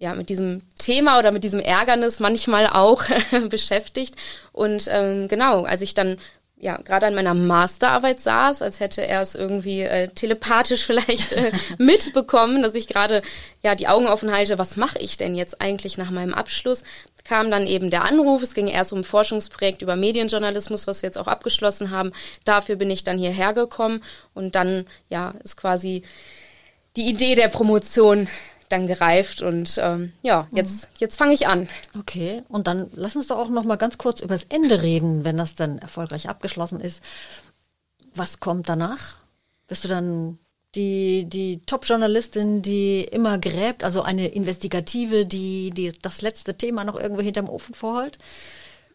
ja 0.00 0.14
mit 0.14 0.28
diesem 0.28 0.60
Thema 0.78 1.18
oder 1.18 1.32
mit 1.32 1.42
diesem 1.42 1.60
Ärgernis 1.60 2.20
manchmal 2.20 2.66
auch 2.68 3.04
beschäftigt. 3.48 4.14
Und 4.52 4.86
ähm, 4.90 5.28
genau 5.28 5.64
als 5.64 5.82
ich 5.82 5.94
dann 5.94 6.18
ja, 6.60 6.76
gerade 6.78 7.06
an 7.06 7.14
meiner 7.14 7.34
Masterarbeit 7.34 8.18
saß, 8.18 8.62
als 8.62 8.80
hätte 8.80 9.06
er 9.06 9.22
es 9.22 9.34
irgendwie 9.34 9.82
äh, 9.82 10.08
telepathisch 10.08 10.82
vielleicht 10.86 11.32
äh, 11.32 11.52
mitbekommen, 11.78 12.62
dass 12.62 12.74
ich 12.74 12.88
gerade 12.88 13.22
ja 13.62 13.74
die 13.74 13.88
Augen 13.88 14.06
offen 14.06 14.32
halte, 14.32 14.58
was 14.58 14.76
mache 14.76 14.98
ich 14.98 15.16
denn 15.16 15.34
jetzt 15.34 15.60
eigentlich 15.60 15.98
nach 15.98 16.10
meinem 16.10 16.34
Abschluss? 16.34 16.84
Kam 17.28 17.50
dann 17.50 17.66
eben 17.66 17.90
der 17.90 18.04
Anruf, 18.04 18.42
es 18.42 18.54
ging 18.54 18.68
erst 18.68 18.92
um 18.92 19.00
ein 19.00 19.04
Forschungsprojekt 19.04 19.82
über 19.82 19.96
Medienjournalismus, 19.96 20.86
was 20.86 21.02
wir 21.02 21.08
jetzt 21.08 21.18
auch 21.18 21.26
abgeschlossen 21.26 21.90
haben. 21.90 22.12
Dafür 22.46 22.76
bin 22.76 22.90
ich 22.90 23.04
dann 23.04 23.18
hierher 23.18 23.52
gekommen 23.52 24.02
und 24.32 24.54
dann 24.54 24.86
ja 25.10 25.34
ist 25.44 25.56
quasi 25.56 26.04
die 26.96 27.06
Idee 27.06 27.34
der 27.34 27.48
Promotion 27.48 28.28
dann 28.70 28.86
gereift 28.86 29.42
und 29.42 29.78
ähm, 29.82 30.12
ja, 30.22 30.46
jetzt, 30.52 30.84
mhm. 30.84 30.94
jetzt 31.00 31.16
fange 31.16 31.34
ich 31.34 31.46
an. 31.46 31.68
Okay, 31.98 32.42
und 32.48 32.66
dann 32.66 32.90
lass 32.94 33.14
uns 33.14 33.26
doch 33.26 33.36
auch 33.36 33.50
noch 33.50 33.64
mal 33.64 33.76
ganz 33.76 33.98
kurz 33.98 34.20
über 34.20 34.34
das 34.34 34.44
Ende 34.44 34.80
reden, 34.80 35.24
wenn 35.24 35.36
das 35.36 35.54
dann 35.54 35.78
erfolgreich 35.78 36.30
abgeschlossen 36.30 36.80
ist. 36.80 37.02
Was 38.14 38.40
kommt 38.40 38.70
danach? 38.70 39.16
Wirst 39.68 39.84
du 39.84 39.88
dann 39.88 40.38
die, 40.78 41.24
die 41.24 41.60
Top-Journalistin, 41.66 42.62
die 42.62 43.02
immer 43.02 43.38
gräbt, 43.38 43.82
also 43.82 44.02
eine 44.02 44.28
Investigative, 44.28 45.26
die, 45.26 45.70
die 45.72 45.92
das 46.00 46.22
letzte 46.22 46.56
Thema 46.56 46.84
noch 46.84 46.98
irgendwo 46.98 47.22
hinterm 47.22 47.48
Ofen 47.48 47.74
vorholt? 47.74 48.18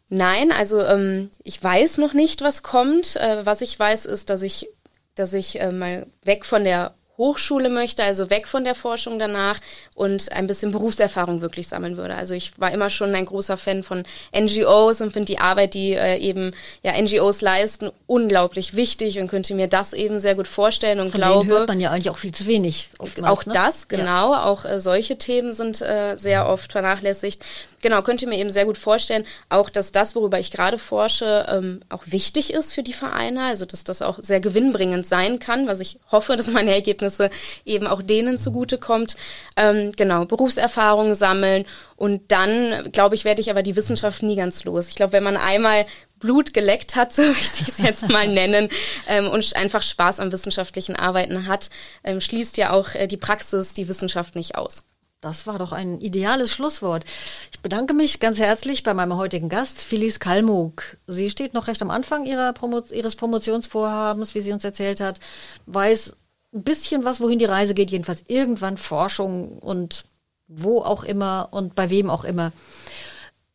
Nein, 0.07 0.51
also 0.51 0.81
ähm, 0.81 1.29
ich 1.43 1.61
weiß 1.61 1.97
noch 1.97 2.13
nicht, 2.13 2.41
was 2.41 2.63
kommt. 2.63 3.17
Äh, 3.17 3.45
was 3.45 3.61
ich 3.61 3.77
weiß, 3.77 4.05
ist, 4.05 4.29
dass 4.29 4.43
ich, 4.43 4.69
dass 5.15 5.33
ich 5.33 5.59
äh, 5.59 5.71
mal 5.71 6.07
weg 6.23 6.45
von 6.45 6.63
der 6.63 6.93
Hochschule 7.17 7.69
möchte, 7.69 8.03
also 8.03 8.29
weg 8.29 8.47
von 8.47 8.63
der 8.63 8.75
Forschung 8.75 9.19
danach 9.19 9.59
und 9.95 10.31
ein 10.31 10.47
bisschen 10.47 10.71
Berufserfahrung 10.71 11.41
wirklich 11.41 11.67
sammeln 11.67 11.97
würde. 11.97 12.15
Also 12.15 12.33
ich 12.33 12.59
war 12.59 12.71
immer 12.71 12.89
schon 12.89 13.13
ein 13.13 13.25
großer 13.25 13.57
Fan 13.57 13.83
von 13.83 14.03
NGOs 14.35 15.01
und 15.01 15.13
finde 15.13 15.27
die 15.27 15.39
Arbeit, 15.39 15.75
die 15.75 15.93
äh, 15.93 16.17
eben 16.17 16.51
ja 16.81 16.99
NGOs 16.99 17.41
leisten, 17.41 17.91
unglaublich 18.07 18.75
wichtig 18.75 19.19
und 19.19 19.27
könnte 19.27 19.53
mir 19.53 19.67
das 19.67 19.93
eben 19.93 20.17
sehr 20.19 20.35
gut 20.35 20.47
vorstellen 20.47 20.99
und 20.99 21.11
von 21.11 21.21
glaube. 21.21 21.45
Denen 21.45 21.57
hört 21.57 21.67
man 21.67 21.79
ja 21.79 21.91
eigentlich 21.91 22.09
auch 22.09 22.17
viel 22.17 22.33
zu 22.33 22.47
wenig. 22.47 22.89
Auch 22.97 23.45
ne? 23.45 23.53
das, 23.53 23.87
genau. 23.87 24.33
Ja. 24.33 24.45
Auch 24.45 24.65
äh, 24.65 24.79
solche 24.79 25.17
Themen 25.17 25.53
sind 25.53 25.81
äh, 25.81 26.15
sehr 26.15 26.49
oft 26.49 26.71
vernachlässigt. 26.71 27.43
Genau, 27.83 28.01
könnte 28.01 28.27
mir 28.27 28.39
eben 28.39 28.49
sehr 28.49 28.63
gut 28.63 28.77
vorstellen, 28.77 29.25
auch 29.49 29.69
dass 29.69 29.91
das, 29.91 30.15
worüber 30.15 30.39
ich 30.39 30.51
gerade 30.51 30.77
forsche, 30.77 31.45
ähm, 31.49 31.81
auch 31.89 32.03
wichtig 32.05 32.53
ist 32.53 32.71
für 32.71 32.81
die 32.81 32.93
Vereine, 32.93 33.43
also 33.43 33.65
dass 33.65 33.83
das 33.83 34.01
auch 34.01 34.19
sehr 34.21 34.39
gewinnbringend 34.39 35.05
sein 35.05 35.37
kann, 35.37 35.67
was 35.67 35.81
ich 35.81 35.99
hoffe, 36.09 36.37
dass 36.37 36.47
meine 36.47 36.73
Ergebnisse 36.73 37.29
eben 37.65 37.85
auch 37.85 38.01
denen 38.01 38.37
zugutekommt. 38.37 39.17
Ähm, 39.57 39.91
genau, 39.97 40.23
Berufserfahrung 40.23 41.13
sammeln 41.13 41.65
und 41.97 42.31
dann, 42.31 42.89
glaube 42.93 43.15
ich, 43.15 43.25
werde 43.25 43.41
ich 43.41 43.51
aber 43.51 43.63
die 43.63 43.75
Wissenschaft 43.75 44.23
nie 44.23 44.37
ganz 44.37 44.63
los. 44.63 44.87
Ich 44.87 44.95
glaube, 44.95 45.11
wenn 45.11 45.23
man 45.23 45.35
einmal 45.35 45.85
Blut 46.19 46.53
geleckt 46.53 46.95
hat, 46.95 47.11
so 47.13 47.23
möchte 47.23 47.63
ich 47.63 47.67
es 47.67 47.79
jetzt 47.79 48.07
mal 48.07 48.29
nennen, 48.29 48.69
ähm, 49.09 49.27
und 49.27 49.57
einfach 49.57 49.81
Spaß 49.81 50.21
am 50.21 50.31
wissenschaftlichen 50.31 50.95
Arbeiten 50.95 51.47
hat, 51.47 51.69
ähm, 52.05 52.21
schließt 52.21 52.55
ja 52.55 52.71
auch 52.71 52.95
äh, 52.95 53.07
die 53.07 53.17
Praxis 53.17 53.73
die 53.73 53.89
Wissenschaft 53.89 54.35
nicht 54.35 54.55
aus. 54.55 54.83
Das 55.23 55.47
war 55.47 55.57
doch 55.57 55.71
ein 55.71 56.01
ideales 56.01 56.51
Schlusswort. 56.51 57.05
Ich 57.49 57.61
bedanke 57.61 57.93
mich 57.93 58.19
ganz 58.19 58.39
herzlich 58.39 58.83
bei 58.83 58.93
meinem 58.93 59.15
heutigen 59.15 59.47
Gast, 59.47 59.79
Phyllis 59.79 60.19
Kalmuk. 60.19 60.97
Sie 61.07 61.29
steht 61.29 61.53
noch 61.53 61.67
recht 61.67 61.81
am 61.81 61.91
Anfang 61.91 62.25
Promo 62.53 62.83
ihres 62.91 63.15
Promotionsvorhabens, 63.15 64.35
wie 64.35 64.41
sie 64.41 64.51
uns 64.51 64.65
erzählt 64.65 64.99
hat, 64.99 65.21
weiß 65.65 66.17
ein 66.53 66.63
bisschen 66.63 67.05
was, 67.05 67.21
wohin 67.21 67.39
die 67.39 67.45
Reise 67.45 67.73
geht, 67.73 67.89
jedenfalls 67.89 68.25
irgendwann 68.27 68.75
Forschung 68.75 69.59
und 69.59 70.03
wo 70.47 70.81
auch 70.81 71.05
immer 71.05 71.47
und 71.51 71.73
bei 71.73 71.89
wem 71.89 72.09
auch 72.09 72.25
immer. 72.25 72.51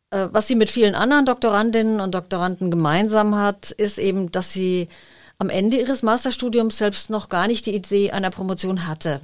Äh, 0.09 0.29
was 0.31 0.47
sie 0.47 0.55
mit 0.55 0.71
vielen 0.71 0.95
anderen 0.95 1.27
Doktorandinnen 1.27 1.99
und 1.99 2.15
Doktoranden 2.15 2.71
gemeinsam 2.71 3.35
hat, 3.35 3.69
ist 3.69 3.99
eben, 3.99 4.31
dass 4.31 4.51
sie 4.51 4.89
am 5.39 5.49
Ende 5.49 5.77
ihres 5.77 6.03
Masterstudiums 6.03 6.77
selbst 6.77 7.09
noch 7.09 7.29
gar 7.29 7.47
nicht 7.47 7.65
die 7.65 7.73
Idee 7.73 8.11
einer 8.11 8.29
Promotion 8.29 8.87
hatte 8.87 9.21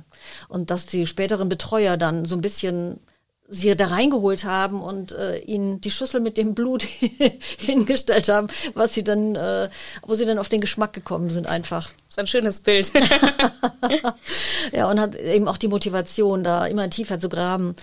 und 0.47 0.71
dass 0.71 0.85
die 0.85 1.05
späteren 1.05 1.49
Betreuer 1.49 1.97
dann 1.97 2.25
so 2.25 2.35
ein 2.35 2.41
bisschen 2.41 3.01
sie 3.47 3.75
da 3.75 3.87
reingeholt 3.87 4.43
haben 4.43 4.81
und 4.81 5.11
äh, 5.11 5.37
ihnen 5.39 5.79
die 5.81 5.91
Schüssel 5.91 6.19
mit 6.19 6.37
dem 6.37 6.55
Blut 6.55 6.83
hingestellt 7.57 8.27
haben, 8.27 8.47
was 8.73 8.93
sie 8.93 9.03
dann, 9.03 9.35
äh, 9.35 9.69
wo 10.01 10.15
sie 10.15 10.25
dann 10.25 10.39
auf 10.39 10.49
den 10.49 10.61
Geschmack 10.61 10.93
gekommen 10.93 11.29
sind 11.29 11.45
einfach. 11.45 11.89
Das 11.89 12.13
ist 12.13 12.19
ein 12.19 12.27
schönes 12.27 12.61
Bild. 12.61 12.91
ja, 14.73 14.89
und 14.89 14.99
hat 14.99 15.15
eben 15.15 15.47
auch 15.47 15.57
die 15.57 15.67
Motivation, 15.67 16.43
da 16.43 16.65
immer 16.65 16.89
tiefer 16.89 17.19
zu 17.19 17.29
graben. 17.29 17.75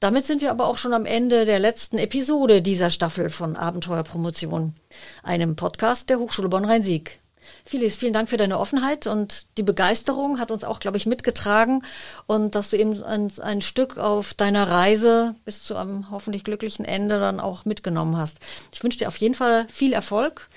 Damit 0.00 0.24
sind 0.24 0.42
wir 0.42 0.50
aber 0.50 0.66
auch 0.66 0.76
schon 0.76 0.92
am 0.92 1.06
Ende 1.06 1.46
der 1.46 1.60
letzten 1.60 1.96
Episode 1.96 2.60
dieser 2.60 2.90
Staffel 2.90 3.30
von 3.30 3.56
Abenteuerpromotion, 3.56 4.74
einem 5.22 5.56
Podcast 5.56 6.10
der 6.10 6.18
Hochschule 6.18 6.48
Bonn-Rhein-Sieg. 6.50 7.20
Philis, 7.64 7.96
vielen 7.96 8.12
Dank 8.12 8.28
für 8.28 8.36
deine 8.36 8.58
Offenheit 8.58 9.06
und 9.06 9.46
die 9.58 9.62
Begeisterung 9.62 10.38
hat 10.38 10.50
uns 10.50 10.64
auch, 10.64 10.80
glaube 10.80 10.96
ich, 10.96 11.06
mitgetragen 11.06 11.84
und 12.26 12.54
dass 12.54 12.70
du 12.70 12.76
eben 12.76 13.02
ein, 13.02 13.32
ein 13.40 13.62
Stück 13.62 13.98
auf 13.98 14.34
deiner 14.34 14.68
Reise 14.68 15.34
bis 15.44 15.64
zu 15.64 15.76
einem 15.76 16.10
hoffentlich 16.10 16.44
glücklichen 16.44 16.84
Ende 16.84 17.18
dann 17.18 17.40
auch 17.40 17.64
mitgenommen 17.64 18.16
hast. 18.16 18.38
Ich 18.72 18.82
wünsche 18.82 18.98
dir 18.98 19.08
auf 19.08 19.16
jeden 19.16 19.34
Fall 19.34 19.66
viel 19.68 19.92
Erfolg 19.92 20.48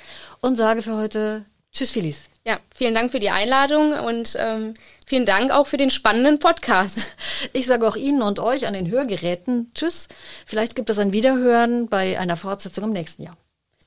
und 0.42 0.56
sage 0.56 0.82
für 0.82 0.96
heute 0.96 1.46
Tschüss, 1.72 1.92
Philis. 1.92 2.30
Ja, 2.46 2.58
vielen 2.74 2.96
Dank 2.96 3.12
für 3.12 3.20
die 3.20 3.30
Einladung 3.30 3.92
und 3.92 4.36
ähm, 4.40 4.74
vielen 5.06 5.26
Dank 5.26 5.52
auch 5.52 5.68
für 5.68 5.78
den 5.78 5.90
spannenden 5.90 6.40
Podcast. 6.40 7.00
Ich 7.54 7.68
sage 7.68 7.88
auch 7.88 7.96
Ihnen 7.96 8.22
und 8.22 8.40
euch 8.40 8.68
an 8.68 8.74
den 8.74 8.90
Hörgeräten 8.90 9.72
Tschüss. 9.74 10.10
Vielleicht 10.46 10.76
gibt 10.76 10.90
es 10.90 11.00
ein 11.00 11.14
Wiederhören 11.14 11.88
bei 11.88 12.20
einer 12.20 12.36
Fortsetzung 12.36 12.84
im 12.86 12.92
nächsten 12.92 13.24
Jahr. 13.24 13.38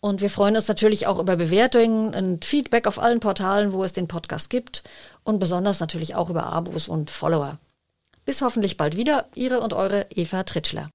Und 0.00 0.22
wir 0.22 0.30
freuen 0.30 0.56
uns 0.56 0.68
natürlich 0.68 1.06
auch 1.06 1.18
über 1.18 1.36
Bewertungen 1.36 2.14
und 2.14 2.46
Feedback 2.46 2.86
auf 2.86 2.98
allen 2.98 3.20
Portalen, 3.20 3.72
wo 3.72 3.84
es 3.84 3.92
den 3.92 4.08
Podcast 4.08 4.48
gibt 4.48 4.82
und 5.22 5.38
besonders 5.38 5.80
natürlich 5.80 6.14
auch 6.14 6.30
über 6.30 6.46
Abos 6.46 6.88
und 6.88 7.10
Follower. 7.10 7.58
Bis 8.24 8.40
hoffentlich 8.40 8.78
bald 8.78 8.96
wieder, 8.96 9.26
Ihre 9.34 9.60
und 9.60 9.74
eure 9.74 10.06
Eva 10.14 10.44
Tritschler. 10.44 10.88